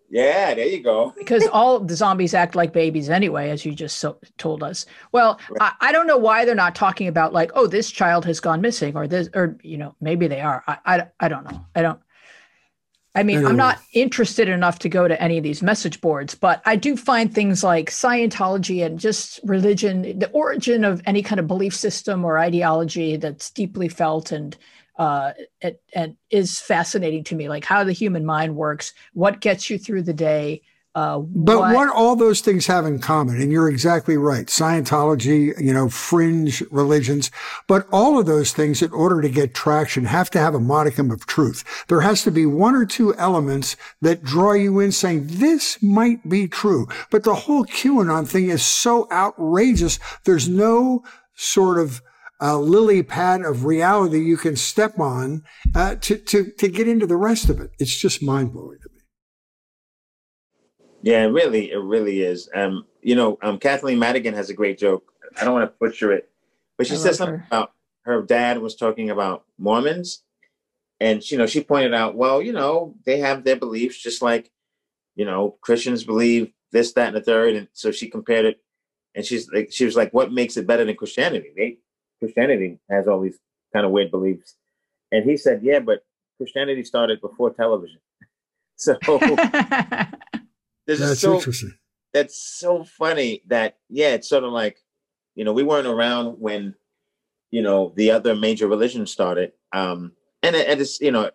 [0.09, 3.99] yeah there you go because all the zombies act like babies anyway, as you just
[3.99, 4.87] so, told us.
[5.13, 8.41] Well, I, I don't know why they're not talking about like, oh, this child has
[8.41, 10.63] gone missing, or this, or you know, maybe they are.
[10.67, 11.67] I, I, I don't know.
[11.75, 12.01] I don't.
[13.17, 13.45] I mean.
[13.47, 16.97] I'm not interested enough to go to any of these message boards, but I do
[16.97, 22.25] find things like Scientology and just religion, the origin of any kind of belief system
[22.25, 24.57] or ideology that's deeply felt and
[24.99, 29.69] uh, it, and is fascinating to me, like how the human mind works, what gets
[29.71, 30.63] you through the day.
[30.97, 34.47] Uh, But what, all those things have in common, and you're exactly right.
[34.47, 37.31] Scientology, you know, fringe religions,
[37.69, 41.11] but all of those things, in order to get traction, have to have a modicum
[41.11, 41.85] of truth.
[41.89, 46.27] There has to be one or two elements that draw you in saying, this might
[46.27, 46.89] be true.
[47.11, 49.99] But the whole QAnon thing is so outrageous.
[50.25, 52.01] There's no sort of
[52.41, 55.43] uh, lily pad of reality you can step on
[55.75, 57.73] uh, to, to, to get into the rest of it.
[57.79, 58.96] It's just mind blowing to me.
[61.07, 62.49] Yeah it really it really is.
[62.55, 65.13] Um you know um kathleen madigan has a great joke.
[65.41, 66.31] I don't want to butcher it
[66.77, 67.47] but she I said something her.
[67.47, 70.23] about her dad was talking about mormons
[71.01, 74.51] and you know she pointed out well you know they have their beliefs just like
[75.15, 78.61] you know christians believe this that and the third and so she compared it
[79.15, 81.53] and she's like she was like what makes it better than christianity?
[81.57, 81.79] They
[82.19, 83.39] christianity has all these
[83.73, 84.57] kind of weird beliefs
[85.13, 86.05] and he said yeah but
[86.39, 87.99] christianity started before television.
[88.79, 88.99] So
[90.87, 91.75] this is That's so interesting.
[92.13, 94.79] that's so funny that yeah it's sort of like
[95.35, 96.75] you know we weren't around when
[97.51, 100.13] you know the other major religions started um
[100.43, 101.31] and and it's you know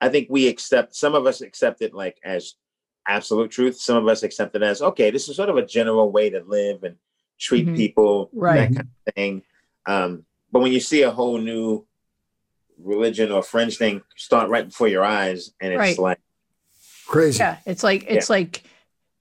[0.00, 2.54] i think we accept some of us accept it like as
[3.06, 6.10] absolute truth some of us accept it as okay this is sort of a general
[6.12, 6.96] way to live and
[7.38, 7.76] treat Mhm.
[7.76, 8.56] people Right.
[8.70, 9.42] that kind of thing
[9.86, 11.86] um but when you see a whole new
[12.82, 15.98] religion or fringe thing start right before your eyes and it's Right.
[15.98, 16.20] like
[17.06, 17.38] Crazy.
[17.38, 18.62] yeah, it's like it's like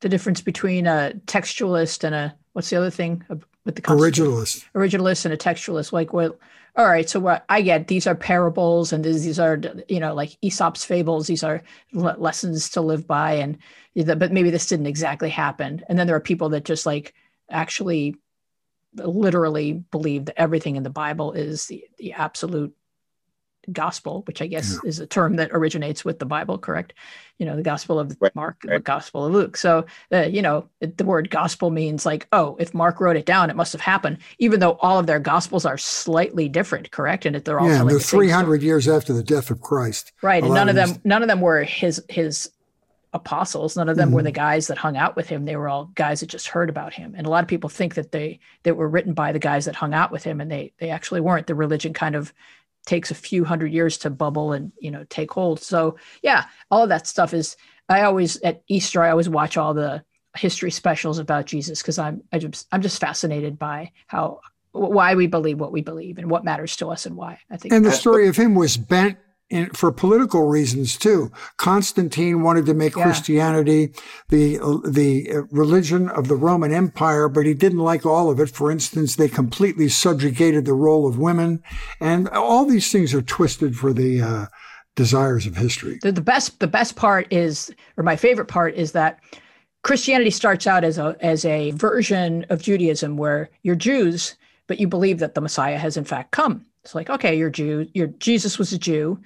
[0.02, 3.24] the difference between a textualist and a what's the other thing
[3.66, 4.66] with the Originalist.
[4.74, 6.36] originalist and a textualist like well
[6.76, 10.14] all right so what i get these are parables and these, these are you know
[10.14, 11.62] like aesop's fables these are
[11.93, 13.58] le- lessons to live by and
[13.95, 17.14] but maybe this didn't exactly happen and then there are people that just like
[17.50, 18.16] actually
[18.95, 22.74] literally believe that everything in the bible is the, the absolute
[23.72, 26.93] gospel which i guess is a term that originates with the bible correct
[27.38, 30.68] you know the gospel of Right, mark the gospel of luke so uh, you know
[30.80, 33.82] it, the word gospel means like oh if mark wrote it down it must have
[33.82, 37.84] happened even though all of their gospels are slightly different correct and they're all Yeah,
[37.84, 40.11] they're the 300 years after the death of Christ.
[40.22, 42.49] right and none of them none of them were his his
[43.13, 43.76] apostles.
[43.76, 44.15] None of them mm-hmm.
[44.15, 45.45] were the guys that hung out with him.
[45.45, 47.13] They were all guys that just heard about him.
[47.18, 49.76] And a lot of people think that they that were written by the guys that
[49.76, 51.47] hung out with him, and they they actually weren't.
[51.47, 52.34] The religion kind of
[52.88, 55.60] takes a few hundred years to bubble and you know take hold.
[55.62, 57.56] So yeah, all of that stuff is.
[57.90, 60.04] I always at Easter I always watch all the
[60.36, 65.28] history specials about Jesus because I'm I just I'm just fascinated by how why we
[65.28, 67.40] believe what we believe and what matters to us and why.
[67.50, 69.18] I think and the story of him was bent
[69.50, 71.32] in, for political reasons too.
[71.58, 73.04] Constantine wanted to make yeah.
[73.04, 73.93] Christianity
[74.30, 78.50] the the religion of the Roman Empire, but he didn't like all of it.
[78.50, 81.64] For instance, they completely subjugated the role of women,
[82.02, 84.45] and all these things are twisted for the uh,
[84.95, 86.00] desires of history.
[86.02, 89.20] The, the best the best part is, or my favorite part is that.
[89.84, 94.36] Christianity starts out as a as a version of Judaism where you're Jews,
[94.66, 96.66] but you believe that the Messiah has in fact come.
[96.88, 99.20] It's like, okay, you're Jew, you're Jesus was a Jew,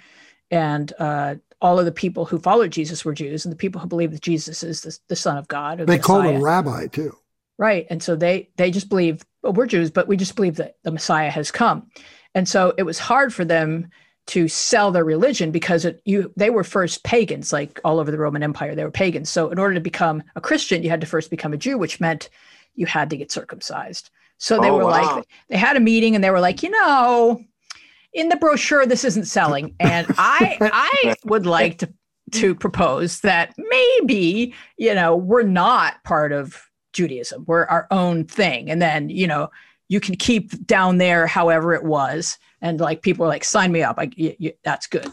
[0.49, 3.87] and uh, all of the people who followed Jesus were Jews, and the people who
[3.87, 5.77] believe that Jesus is the, the Son of God.
[5.77, 7.15] they the call him Rabbi too,
[7.59, 7.85] right?
[7.91, 10.89] And so they they just believe well, we're Jews, but we just believe that the
[10.89, 11.91] Messiah has come,
[12.33, 13.89] and so it was hard for them
[14.27, 18.17] to sell their religion because it, you they were first pagans, like all over the
[18.17, 19.29] Roman Empire, they were pagans.
[19.29, 21.99] So in order to become a Christian, you had to first become a Jew, which
[21.99, 22.31] meant
[22.73, 24.09] you had to get circumcised.
[24.41, 25.17] So they oh, were wow.
[25.17, 27.45] like, they had a meeting and they were like, you know,
[28.13, 29.75] in the brochure this isn't selling.
[29.79, 31.93] And i i would like to
[32.31, 37.45] to propose that maybe you know we're not part of judaism.
[37.47, 38.69] We're our own thing.
[38.69, 39.49] And then you know
[39.89, 42.37] you can keep down there however it was.
[42.61, 43.97] And like people are like sign me up.
[43.97, 45.07] I, y- y- that's good.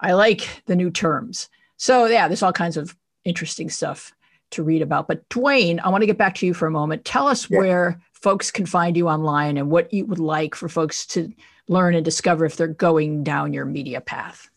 [0.00, 1.48] I like the new terms.
[1.76, 4.12] So yeah there's all kinds of interesting stuff
[4.50, 5.08] to read about.
[5.08, 7.04] But dwayne i want to get back to you for a moment.
[7.04, 7.58] Tell us yeah.
[7.58, 11.32] where folks can find you online and what you would like for folks to
[11.68, 14.48] learn and discover if they're going down your media path?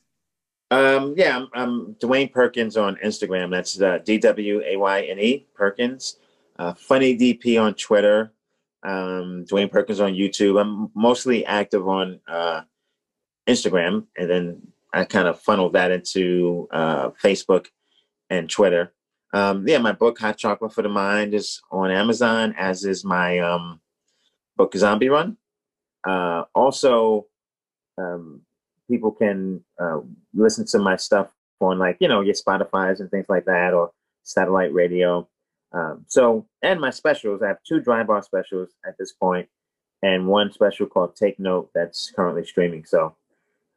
[0.72, 3.50] Um, yeah, I'm, I'm, Dwayne Perkins on Instagram.
[3.50, 6.18] That's uh, D W A Y N E Perkins.
[6.60, 8.34] Uh, Funny DP on Twitter.
[8.84, 10.62] Um, Dwayne Perkins on YouTube.
[10.62, 12.62] I'm mostly active on uh,
[13.48, 14.62] Instagram, and then
[14.94, 17.68] I kind of funnel that into uh, Facebook
[18.30, 18.94] and Twitter.
[19.34, 23.40] Um, yeah, my book Hot Chocolate for the Mind is on Amazon, as is my
[23.40, 23.80] um,
[24.56, 25.38] book Zombie Run.
[26.08, 27.28] Uh, also,
[27.98, 28.42] um,
[28.90, 30.00] people can uh,
[30.34, 33.92] listen to my stuff on like you know your Spotify's and things like that, or
[34.24, 35.28] satellite radio.
[35.72, 39.48] Um, so, and my specials, I have two dry bar specials at this point,
[40.02, 42.86] and one special called Take Note that's currently streaming.
[42.86, 43.16] So,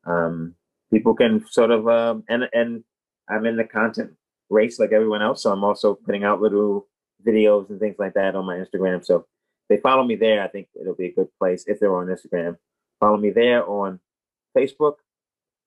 [0.06, 0.54] um,
[0.90, 2.84] people can sort of uh, and and
[3.28, 4.12] I'm in the content
[4.50, 6.86] race like everyone else, so I'm also putting out little
[7.26, 9.04] videos and things like that on my Instagram.
[9.04, 9.26] So
[9.72, 12.58] they follow me there, I think it'll be a good place if they're on Instagram.
[13.00, 14.00] Follow me there on
[14.56, 14.96] Facebook.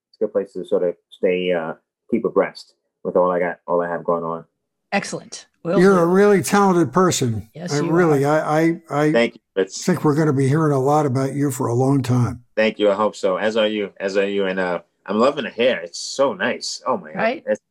[0.09, 1.73] It's a good place to sort of stay uh,
[2.11, 4.45] keep abreast with all I got, all I have going on.
[4.91, 5.47] Excellent.
[5.63, 6.01] Will You're do.
[6.01, 7.49] a really talented person.
[7.55, 8.23] Yes, I really.
[8.23, 8.41] Are.
[8.41, 9.41] I I, I Thank you.
[9.55, 12.45] It's, think we're going to be hearing a lot about you for a long time.
[12.55, 12.91] Thank you.
[12.91, 13.37] I hope so.
[13.37, 13.91] As are you.
[13.99, 14.45] As are you.
[14.45, 15.79] And uh, I'm loving the hair.
[15.79, 16.83] It's so nice.
[16.85, 17.43] Oh my right?
[17.43, 17.53] god.
[17.53, 17.61] It's,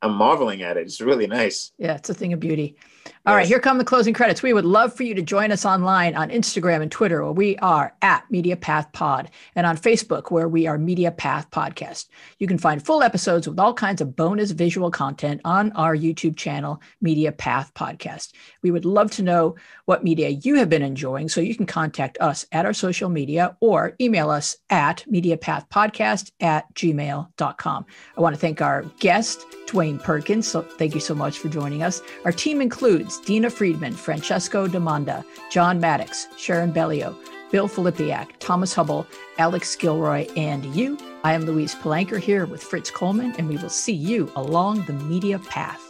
[0.00, 0.86] I'm marveling at it.
[0.86, 1.72] It's really nice.
[1.76, 2.76] Yeah, it's a thing of beauty.
[3.26, 3.36] All yes.
[3.36, 4.42] right, here come the closing credits.
[4.42, 7.56] We would love for you to join us online on Instagram and Twitter, where we
[7.58, 12.08] are at Media Path Pod, and on Facebook, where we are Media Path Podcast.
[12.38, 16.36] You can find full episodes with all kinds of bonus visual content on our YouTube
[16.36, 18.32] channel, Media Path Podcast.
[18.62, 22.18] We would love to know what media you have been enjoying, so you can contact
[22.20, 27.86] us at our social media or email us at MediaPathPodcast at gmail.com.
[28.16, 30.46] I want to thank our guest, Dwayne Perkins.
[30.46, 32.02] So thank you so much for joining us.
[32.24, 32.60] Our team
[32.94, 37.18] includes Dina Friedman, Francesco Demanda, John Maddox, Sharon Bellio,
[37.50, 39.04] Bill Filipiak, Thomas Hubble,
[39.36, 40.96] Alex Gilroy, and you.
[41.24, 44.92] I am Louise Palanker here with Fritz Coleman, and we will see you along the
[44.92, 45.83] media path.